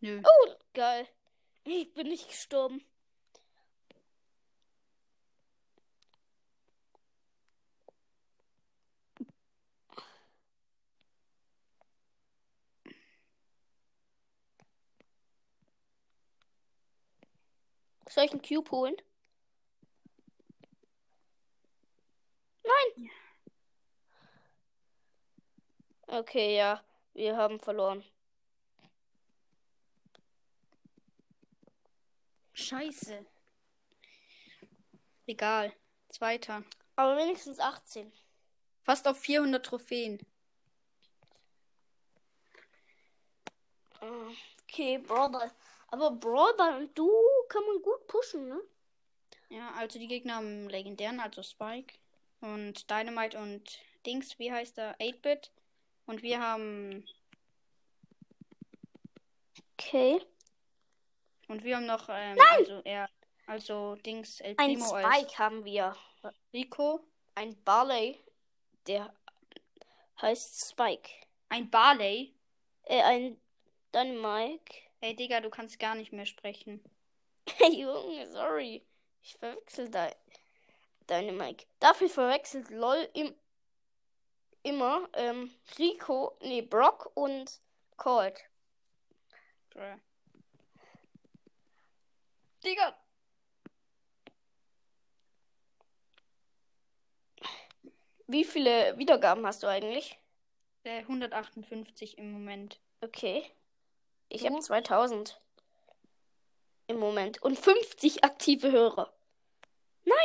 Nö. 0.01 0.23
Oh, 0.25 0.53
geil. 0.75 1.09
Ich 1.65 1.93
bin 1.95 2.09
nicht 2.09 2.29
gestorben. 2.29 2.85
Soll 18.09 18.25
ich 18.25 18.33
einen 18.33 18.41
Cube 18.41 18.71
holen? 18.71 18.97
Nein! 22.65 23.11
Okay, 26.09 26.57
ja. 26.57 26.83
Wir 27.15 27.37
haben 27.37 27.61
verloren. 27.61 28.03
Scheiße. 32.57 33.25
Egal. 35.27 35.73
Zweiter. 36.09 36.65
Aber 36.97 37.17
wenigstens 37.17 37.61
18. 37.61 38.11
Fast 38.83 39.07
auf 39.07 39.19
400 39.19 39.65
Trophäen. 39.65 40.19
Okay, 44.63 44.99
Brawlball. 44.99 45.53
Aber 45.89 46.11
Brawlball 46.11 46.79
und 46.79 46.97
du 46.97 47.11
kann 47.49 47.63
man 47.67 47.83
gut 47.83 48.07
pushen, 48.07 48.49
ne? 48.49 48.61
Ja, 49.49 49.73
also 49.73 49.99
die 49.99 50.09
Gegner 50.09 50.37
haben 50.37 50.69
legendären, 50.69 51.21
also 51.21 51.43
Spike 51.43 51.95
und 52.41 52.91
Dynamite 52.91 53.39
und 53.39 53.81
Dings, 54.05 54.39
wie 54.39 54.51
heißt 54.51 54.77
der? 54.77 54.99
8-Bit. 54.99 55.53
Und 56.07 56.23
wir 56.23 56.41
haben 56.41 57.05
Okay. 59.79 60.21
Und 61.49 61.65
wir 61.65 61.77
haben 61.77 61.87
noch 61.87 62.09
ähm, 62.09 62.37
Nein! 62.37 62.59
also 62.59 62.81
er 62.85 63.09
also 63.47 63.95
Dings 63.97 64.41
El 64.41 64.55
Ein 64.59 64.75
Primo 64.75 64.99
Spike 64.99 65.39
haben 65.39 65.65
wir. 65.65 65.95
Rico, 66.53 67.01
Ein 67.35 67.63
Barley, 67.63 68.19
der 68.87 69.15
heißt 70.21 70.69
Spike. 70.71 71.11
ein 71.49 71.71
Barley. 71.71 72.35
Äh, 72.83 73.03
ein 73.03 73.41
Dynamike. 73.95 74.75
Ey 75.01 75.15
Digga, 75.15 75.41
du 75.41 75.51
kannst 75.51 75.79
gar 75.79 75.95
nicht 75.95 76.13
mehr 76.13 76.27
sprechen. 76.27 76.83
Hey 77.49 77.81
Junge, 77.81 78.27
sorry. 78.31 78.85
Ich 79.23 79.35
verwechsel 79.35 79.91
de 79.91 80.13
Dynamike. 81.09 81.67
Dafür 81.79 82.09
verwechselt 82.09 82.71
LOL 82.71 83.09
im 83.15 83.35
immer 84.63 85.09
ähm, 85.13 85.53
Rico, 85.79 86.37
nee, 86.41 86.63
Brock 86.63 87.13
und 87.15 87.61
Colt. 87.97 88.41
Bruh. 89.71 90.01
Digga. 92.67 92.97
Wie 98.27 98.45
viele 98.45 98.99
Wiedergaben 98.99 99.47
hast 99.47 99.63
du 99.63 99.69
eigentlich? 99.69 100.19
Äh, 100.83 101.03
158 101.03 102.19
im 102.19 102.33
Moment. 102.33 102.81
Okay. 103.01 103.45
Ich 104.29 104.45
habe 104.45 104.59
2000 104.59 105.41
im 106.89 106.99
Moment 106.99 107.41
und 107.43 107.57
50 107.57 108.25
aktive 108.25 108.73
Hörer. 108.73 109.13
Nein! 110.05 110.17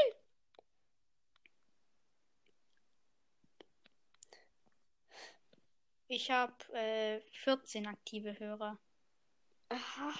Ich 6.07 6.31
habe 6.31 6.53
äh, 6.73 7.21
14 7.31 7.85
aktive 7.85 8.39
Hörer. 8.39 8.79
Aha. 9.69 10.13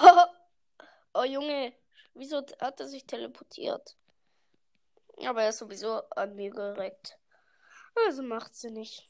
oh 1.14 1.24
Junge, 1.24 1.72
wieso 2.14 2.44
hat 2.60 2.80
er 2.80 2.88
sich 2.88 3.06
teleportiert? 3.06 3.96
Aber 5.24 5.42
er 5.42 5.48
ist 5.50 5.58
sowieso 5.58 6.02
an 6.10 6.36
mir 6.36 6.50
direkt. 6.50 7.18
Also 8.06 8.22
macht 8.22 8.54
sie 8.54 8.70
nicht. 8.70 9.04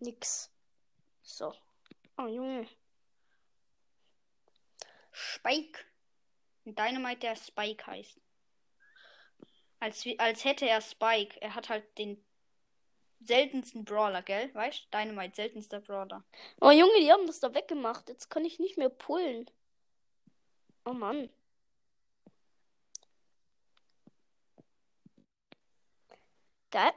Nix. 0.00 0.50
So. 1.22 1.54
Oh 2.16 2.26
Junge. 2.26 2.66
Spike. 5.12 5.84
Ein 6.64 6.74
Dynamite, 6.74 7.20
der 7.20 7.36
Spike 7.36 7.86
heißt. 7.86 8.20
Als, 9.80 10.04
als 10.18 10.44
hätte 10.44 10.68
er 10.68 10.80
Spike. 10.80 11.40
Er 11.40 11.54
hat 11.54 11.68
halt 11.68 11.98
den 11.98 12.24
seltensten 13.20 13.84
Brawler, 13.84 14.22
gell? 14.22 14.52
Weißt 14.54 14.88
du? 14.90 14.98
Dynamite, 14.98 15.36
seltenster 15.36 15.80
Brawler. 15.80 16.24
Oh 16.60 16.70
Junge, 16.70 17.00
die 17.00 17.12
haben 17.12 17.26
das 17.26 17.40
da 17.40 17.52
weggemacht. 17.54 18.08
Jetzt 18.08 18.30
kann 18.30 18.44
ich 18.44 18.58
nicht 18.58 18.78
mehr 18.78 18.90
pullen. 18.90 19.50
Oh 20.84 20.92
Mann. 20.92 21.28
Geil. 26.70 26.92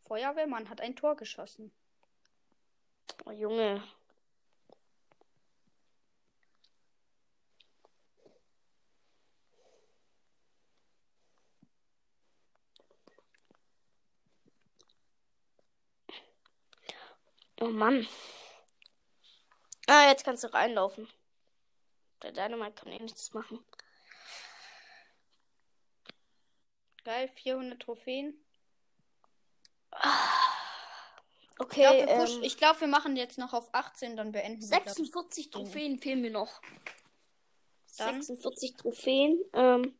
Feuerwehrmann 0.00 0.68
hat 0.68 0.80
ein 0.80 0.94
Tor 0.96 1.16
geschossen. 1.16 1.72
Oh 3.24 3.30
Junge. 3.30 3.82
Oh 17.60 17.68
Mann. 17.68 18.06
Ah, 19.92 20.08
jetzt 20.08 20.24
kannst 20.24 20.42
du 20.42 20.50
reinlaufen. 20.54 21.06
Der 22.22 22.32
Dynamite 22.32 22.82
kann 22.82 22.92
eh 22.92 22.98
nichts 22.98 23.34
machen. 23.34 23.62
Geil, 27.04 27.28
400 27.28 27.78
Trophäen. 27.82 28.42
Ich 29.94 31.60
Okay, 31.60 31.82
glaube, 31.82 31.98
wir, 32.06 32.08
ähm, 32.36 32.42
ich 32.42 32.56
glaub, 32.56 32.80
wir 32.80 32.86
machen 32.88 33.16
jetzt 33.16 33.36
noch 33.36 33.52
auf 33.52 33.68
18, 33.74 34.16
dann 34.16 34.32
beenden 34.32 34.62
wir. 34.62 34.68
glaub 34.68 34.86
ich. 34.86 34.92
46 34.94 35.50
Trophäen 35.50 35.98
fehlen 35.98 36.22
mir 36.22 36.30
noch. 36.30 36.62
Dann? 37.98 38.22
46 38.22 38.76
Trophäen. 38.78 39.44
Ähm. 39.52 39.98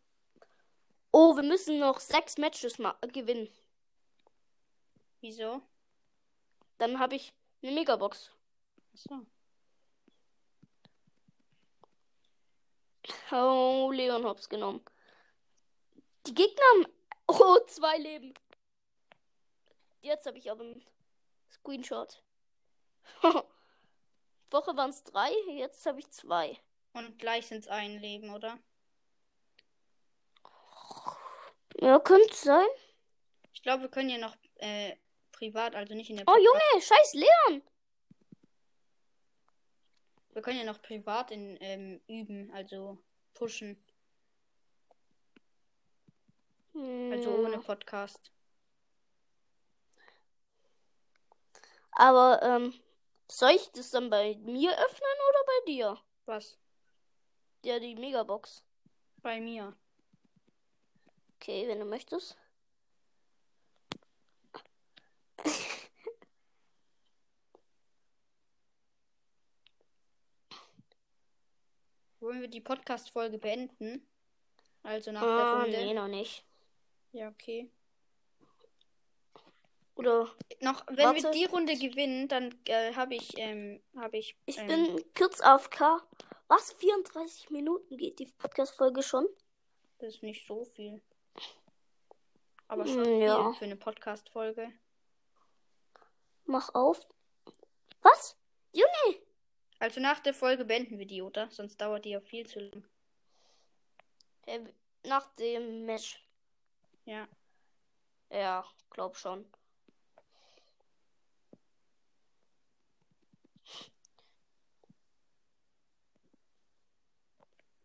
Oh, 1.11 1.37
wir 1.37 1.43
müssen 1.43 1.79
noch 1.79 2.01
sechs 2.01 2.39
Matches 2.39 2.79
ma- 2.79 2.97
gewinnen. 3.13 3.51
Wieso? 5.21 5.61
Dann 6.79 6.99
habe 6.99 7.17
ich 7.17 7.35
eine 7.63 7.73
Megabox. 7.73 8.31
Achso. 8.95 9.27
Oh, 13.31 13.91
Leon 13.93 14.25
Hops 14.25 14.49
genommen. 14.49 14.85
Die 16.27 16.35
Gegner 16.35 16.63
haben. 16.75 16.87
Oh, 17.29 17.59
zwei 17.67 17.97
Leben. 17.99 18.35
Jetzt 20.03 20.27
habe 20.27 20.37
ich 20.39 20.51
aber 20.51 20.63
einen 20.65 20.85
Screenshot. 21.51 22.23
Woche 24.51 24.77
waren 24.77 24.91
es 24.91 25.03
drei, 25.05 25.31
jetzt 25.53 25.87
habe 25.87 26.01
ich 26.01 26.11
zwei. 26.11 26.59
Und 26.93 27.19
gleich 27.19 27.47
sind 27.47 27.61
es 27.61 27.69
ein 27.69 27.99
Leben, 28.01 28.35
oder? 28.35 28.59
Ja, 31.81 31.99
könnte 32.01 32.35
sein. 32.35 32.67
Ich 33.55 33.63
glaube, 33.63 33.85
wir 33.85 33.89
können 33.91 34.11
ja 34.11 34.19
noch 34.19 34.37
äh, 34.57 34.97
privat, 35.31 35.75
also 35.75 35.95
nicht 35.95 36.11
in 36.11 36.17
der 36.17 36.27
Oh, 36.29 36.33
Podcast- 36.33 36.45
Junge, 36.45 36.83
scheiß 36.83 37.15
Leon. 37.15 37.63
Wir 40.33 40.43
können 40.43 40.59
ja 40.59 40.65
noch 40.65 40.81
privat 40.81 41.31
in 41.31 41.59
ähm, 41.61 42.01
üben, 42.09 42.51
also 42.53 42.99
pushen. 43.35 43.77
Also 47.11 47.31
Hm. 47.31 47.45
ohne 47.45 47.59
Podcast. 47.59 48.33
Aber, 51.93 52.41
ähm, 52.43 52.73
soll 53.31 53.51
ich 53.51 53.71
das 53.73 53.91
dann 53.91 54.09
bei 54.09 54.37
mir 54.37 54.73
öffnen 54.73 55.19
oder 55.29 55.45
bei 55.47 55.67
dir? 55.67 55.99
Was? 56.25 56.59
Ja, 57.65 57.79
die 57.79 57.95
Megabox. 57.95 58.65
Bei 59.23 59.41
mir. 59.41 59.77
Okay, 61.37 61.69
wenn 61.69 61.79
du 61.79 61.85
möchtest. 61.85 62.37
Wollen 72.33 72.41
wir 72.41 72.49
die 72.49 72.63
Podcast-Folge 72.63 73.37
beenden? 73.37 74.09
Also 74.83 75.13
nach 75.13 75.21
der 75.21 75.29
Ah, 75.31 75.61
Runde. 75.65 75.77
nee, 75.77 75.93
noch 75.93 76.09
nicht. 76.09 76.47
Ja, 77.13 77.29
okay. 77.29 77.71
Oder 79.97 80.35
Noch, 80.61 80.87
wenn 80.87 80.97
wir 81.15 81.25
Warte. 81.25 81.31
die 81.33 81.45
Runde 81.45 81.77
gewinnen, 81.77 82.29
dann 82.29 82.59
äh, 82.65 82.95
habe 82.95 83.17
ich, 83.17 83.37
ähm, 83.37 83.83
habe 83.99 84.17
ich. 84.17 84.35
ich 84.47 84.57
ähm, 84.57 84.67
bin 84.67 85.05
kurz 85.15 85.43
AFK. 85.43 86.01
Was? 86.49 86.73
34 86.73 87.51
Minuten 87.51 87.99
geht 87.99 88.19
die 88.19 88.25
Podcast-Folge 88.25 89.03
schon? 89.03 89.29
Das 89.99 90.15
ist 90.15 90.23
nicht 90.23 90.47
so 90.47 90.65
viel. 90.65 91.03
Aber 92.67 92.85
Mm, 92.85 92.89
schon 92.95 93.21
ja. 93.21 93.45
viel 93.51 93.59
für 93.59 93.65
eine 93.67 93.77
Podcast-Folge. 93.77 94.73
Mach 96.47 96.75
auf. 96.75 97.07
Was? 98.01 98.39
Junge! 98.73 99.22
Also 99.83 100.01
nach 100.01 100.21
der 100.21 100.33
Folge 100.33 100.65
beenden 100.65 101.01
wir 101.01 101.07
die, 101.07 101.23
oder? 101.23 101.51
Sonst 101.51 101.81
dauert 101.81 102.05
die 102.05 102.11
ja 102.11 102.21
viel 102.21 102.47
zu 102.47 102.61
lang. 102.61 102.85
Äh, 104.47 104.61
nach 105.03 105.27
dem 105.35 105.87
Match. 105.87 106.25
Ja. 107.05 107.27
Ja, 108.31 108.65
glaub 108.91 109.17
schon. 109.17 109.45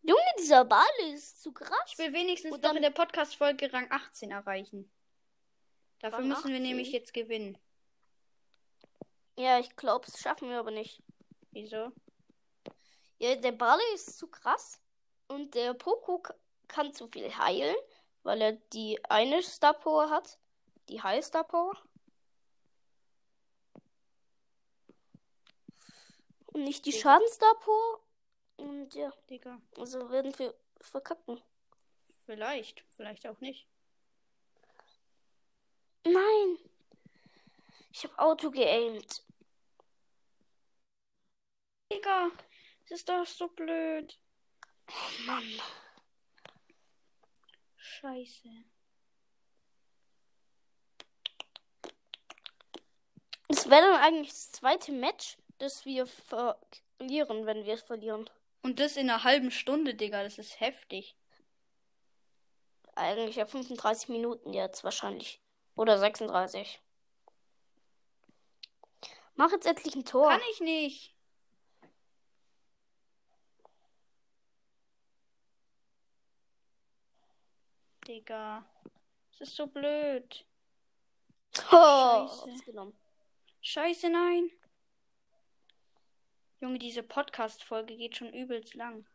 Junge, 0.02 0.20
dieser 0.38 0.64
Ball 0.64 0.84
ist 1.12 1.42
zu 1.42 1.50
krass. 1.50 1.72
Ich 1.88 1.98
will 1.98 2.12
wenigstens 2.12 2.60
dann... 2.60 2.70
noch 2.70 2.76
in 2.76 2.82
der 2.82 2.90
Podcast-Folge 2.90 3.72
Rang 3.72 3.90
18 3.90 4.30
erreichen. 4.30 4.88
Dafür 5.98 6.20
Rang 6.20 6.28
müssen 6.28 6.52
wir 6.52 6.60
nämlich 6.60 6.92
jetzt 6.92 7.12
gewinnen. 7.12 7.58
Ja, 9.36 9.58
ich 9.58 9.74
glaube, 9.74 10.06
das 10.06 10.20
schaffen 10.20 10.48
wir 10.48 10.60
aber 10.60 10.70
nicht. 10.70 11.02
Wieso? 11.50 11.92
Ja, 13.18 13.34
der 13.34 13.52
Ball 13.52 13.80
ist 13.94 14.18
zu 14.18 14.28
krass. 14.28 14.80
Und 15.26 15.54
der 15.54 15.74
Poco 15.74 16.22
kann 16.68 16.92
zu 16.92 17.08
viel 17.08 17.36
heilen, 17.36 17.76
weil 18.22 18.40
er 18.40 18.52
die 18.52 18.98
eine 19.08 19.42
Star 19.42 19.74
Power 19.74 20.10
hat. 20.10 20.38
Die 20.88 21.02
High 21.02 21.24
Star 21.24 21.44
Power. 21.44 21.76
Und 26.46 26.64
nicht 26.64 26.86
die 26.86 26.92
Schaden 26.92 27.28
Star 27.28 27.54
Power. 27.60 28.00
Und 28.56 28.94
ja, 28.94 29.12
Digga. 29.28 29.60
also 29.76 30.10
werden 30.10 30.36
wir 30.38 30.54
verkacken. 30.80 31.40
Vielleicht. 32.24 32.84
Vielleicht 32.90 33.26
auch 33.26 33.40
nicht. 33.40 33.68
Nein! 36.04 36.58
Ich 37.92 38.04
habe 38.04 38.18
Auto 38.18 38.50
geaimt. 38.50 39.22
Digga. 41.92 42.30
Das 42.88 43.00
ist 43.00 43.08
doch 43.08 43.26
so 43.26 43.48
blöd. 43.48 44.18
Oh 44.88 45.22
Mann. 45.26 45.60
Scheiße. 47.76 48.48
Es 53.48 53.68
wäre 53.70 53.82
dann 53.82 54.00
eigentlich 54.02 54.28
das 54.28 54.52
zweite 54.52 54.92
Match, 54.92 55.38
das 55.58 55.84
wir 55.86 56.06
verlieren, 56.06 57.46
wenn 57.46 57.64
wir 57.64 57.74
es 57.74 57.82
verlieren. 57.82 58.28
Und 58.62 58.80
das 58.80 58.96
in 58.96 59.08
einer 59.08 59.24
halben 59.24 59.50
Stunde, 59.50 59.94
Digga. 59.94 60.22
Das 60.22 60.38
ist 60.38 60.60
heftig. 60.60 61.16
Eigentlich 62.94 63.36
ja 63.36 63.46
35 63.46 64.08
Minuten 64.08 64.52
jetzt 64.52 64.84
wahrscheinlich. 64.84 65.40
Oder 65.76 65.98
36. 65.98 66.80
Mach 69.36 69.52
jetzt 69.52 69.66
endlich 69.66 69.94
ein 69.94 70.04
Tor. 70.04 70.30
Kann 70.30 70.40
ich 70.50 70.60
nicht. 70.60 71.14
Digga. 78.08 78.64
Das 79.30 79.48
ist 79.48 79.56
so 79.56 79.66
blöd. 79.66 80.46
Oh, 81.70 82.26
Scheiße. 82.26 82.92
Scheiße, 83.60 84.10
nein. 84.10 84.50
Junge, 86.60 86.78
diese 86.78 87.02
Podcast-Folge 87.02 87.96
geht 87.96 88.16
schon 88.16 88.32
übelst 88.32 88.74
lang. 88.74 89.06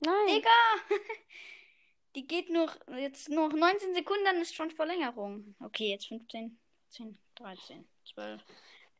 Nein. 0.00 0.26
Digga! 0.28 0.48
Die 2.14 2.26
geht 2.26 2.48
nur 2.48 2.70
jetzt 2.96 3.28
noch 3.28 3.52
19 3.52 3.94
Sekunden, 3.94 4.24
dann 4.24 4.40
ist 4.40 4.54
schon 4.54 4.70
Verlängerung. 4.70 5.54
Okay, 5.60 5.90
jetzt 5.90 6.06
15, 6.06 6.58
10, 6.90 7.18
13, 7.34 7.88
12, 8.06 8.42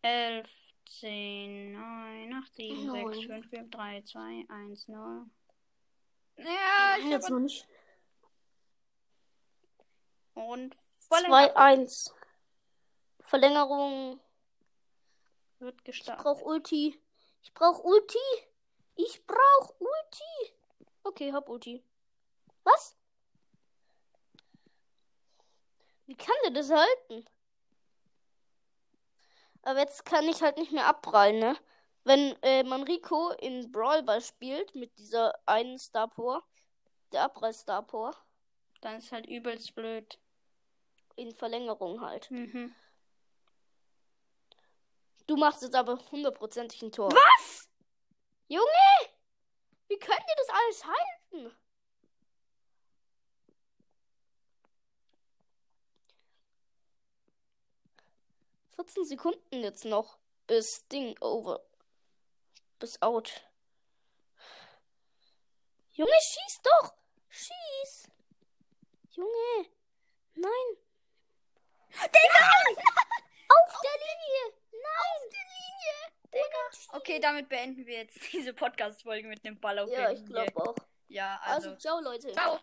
11, 0.02 0.67
10, 0.88 1.72
9, 1.72 2.32
8, 2.34 2.54
7, 2.54 2.80
6, 2.80 2.84
Neun. 2.86 3.22
5, 3.22 3.50
4, 3.50 3.62
3, 3.64 4.02
2, 4.02 4.44
1, 4.48 4.88
0. 4.88 5.30
Ja, 6.38 6.96
ich 6.98 7.06
jetzt 7.06 7.24
hab... 7.24 7.30
noch 7.32 7.40
nicht. 7.40 7.66
Und 10.34 10.74
2, 11.00 11.20
Verlängerung 11.20 11.56
1. 11.56 12.14
Verlängerung. 13.20 14.20
wird 15.58 15.78
Ich 15.78 15.84
gestartet. 15.84 16.24
brauch 16.24 16.42
Ulti. 16.42 16.98
Ich 17.42 17.52
brauch 17.52 17.84
Ulti. 17.84 18.18
Ich 18.94 19.26
brauch 19.26 19.74
Ulti. 19.78 20.54
Okay, 21.02 21.32
hab 21.32 21.48
Ulti. 21.48 21.84
Was? 22.64 22.96
Wie 26.06 26.16
kann 26.16 26.34
der 26.44 26.52
das 26.52 26.70
halten? 26.70 27.28
Aber 29.68 29.80
jetzt 29.80 30.06
kann 30.06 30.26
ich 30.26 30.40
halt 30.40 30.56
nicht 30.56 30.72
mehr 30.72 30.86
abprallen, 30.86 31.40
ne? 31.40 31.54
Wenn 32.04 32.34
äh, 32.42 32.62
man 32.62 32.84
Rico 32.84 33.32
in 33.32 33.70
Brawl 33.70 34.02
Ball 34.02 34.22
spielt 34.22 34.74
mit 34.74 34.96
dieser 34.98 35.34
einen 35.44 35.78
Star 35.78 36.08
Power, 36.08 36.42
der 37.12 37.24
Abprall 37.24 37.52
Star 37.52 37.82
Power, 37.82 38.16
Dann 38.80 38.96
ist 38.96 39.12
halt 39.12 39.26
übelst 39.26 39.74
blöd. 39.74 40.18
in 41.16 41.34
Verlängerung 41.34 42.00
halt. 42.00 42.30
Mhm. 42.30 42.74
Du 45.26 45.36
machst 45.36 45.60
jetzt 45.60 45.76
aber 45.76 45.98
hundertprozentig 46.10 46.80
ein 46.80 46.90
Tor. 46.90 47.12
Was? 47.12 47.68
Junge! 48.46 48.64
Wie 49.88 49.98
könnt 49.98 50.18
ihr 50.18 50.36
das 50.36 50.48
alles 50.48 50.84
halten? 50.86 51.56
Vierzehn 58.78 59.04
Sekunden 59.04 59.62
jetzt 59.64 59.84
noch 59.84 60.18
bis 60.46 60.86
Ding 60.86 61.16
over. 61.20 61.60
Bis 62.78 63.02
out. 63.02 63.42
Junge, 65.90 66.12
schieß 66.12 66.60
doch! 66.62 66.94
Schieß! 67.28 68.08
Junge! 69.10 69.68
Nein! 70.34 70.76
Digga! 71.90 72.44
Auf 73.48 73.80
der 73.82 73.98
Linie! 73.98 74.54
Nein! 74.70 75.22
Auf 75.24 75.28
der 75.32 75.44
Linie! 75.50 76.12
Digga! 76.32 76.96
Okay, 76.98 77.18
damit 77.18 77.48
beenden 77.48 77.84
wir 77.84 77.96
jetzt 77.98 78.16
diese 78.32 78.54
Podcast-Folge 78.54 79.26
mit 79.26 79.44
dem 79.44 79.58
Ball 79.58 79.80
auf 79.80 79.90
Ja, 79.90 80.02
der 80.02 80.12
ich 80.12 80.20
Linie. 80.20 80.46
glaube 80.46 80.70
auch. 80.70 80.76
Ja, 81.08 81.40
also. 81.42 81.70
Also, 81.70 81.80
ciao, 81.80 82.00
Leute. 82.00 82.30
Ciao. 82.32 82.60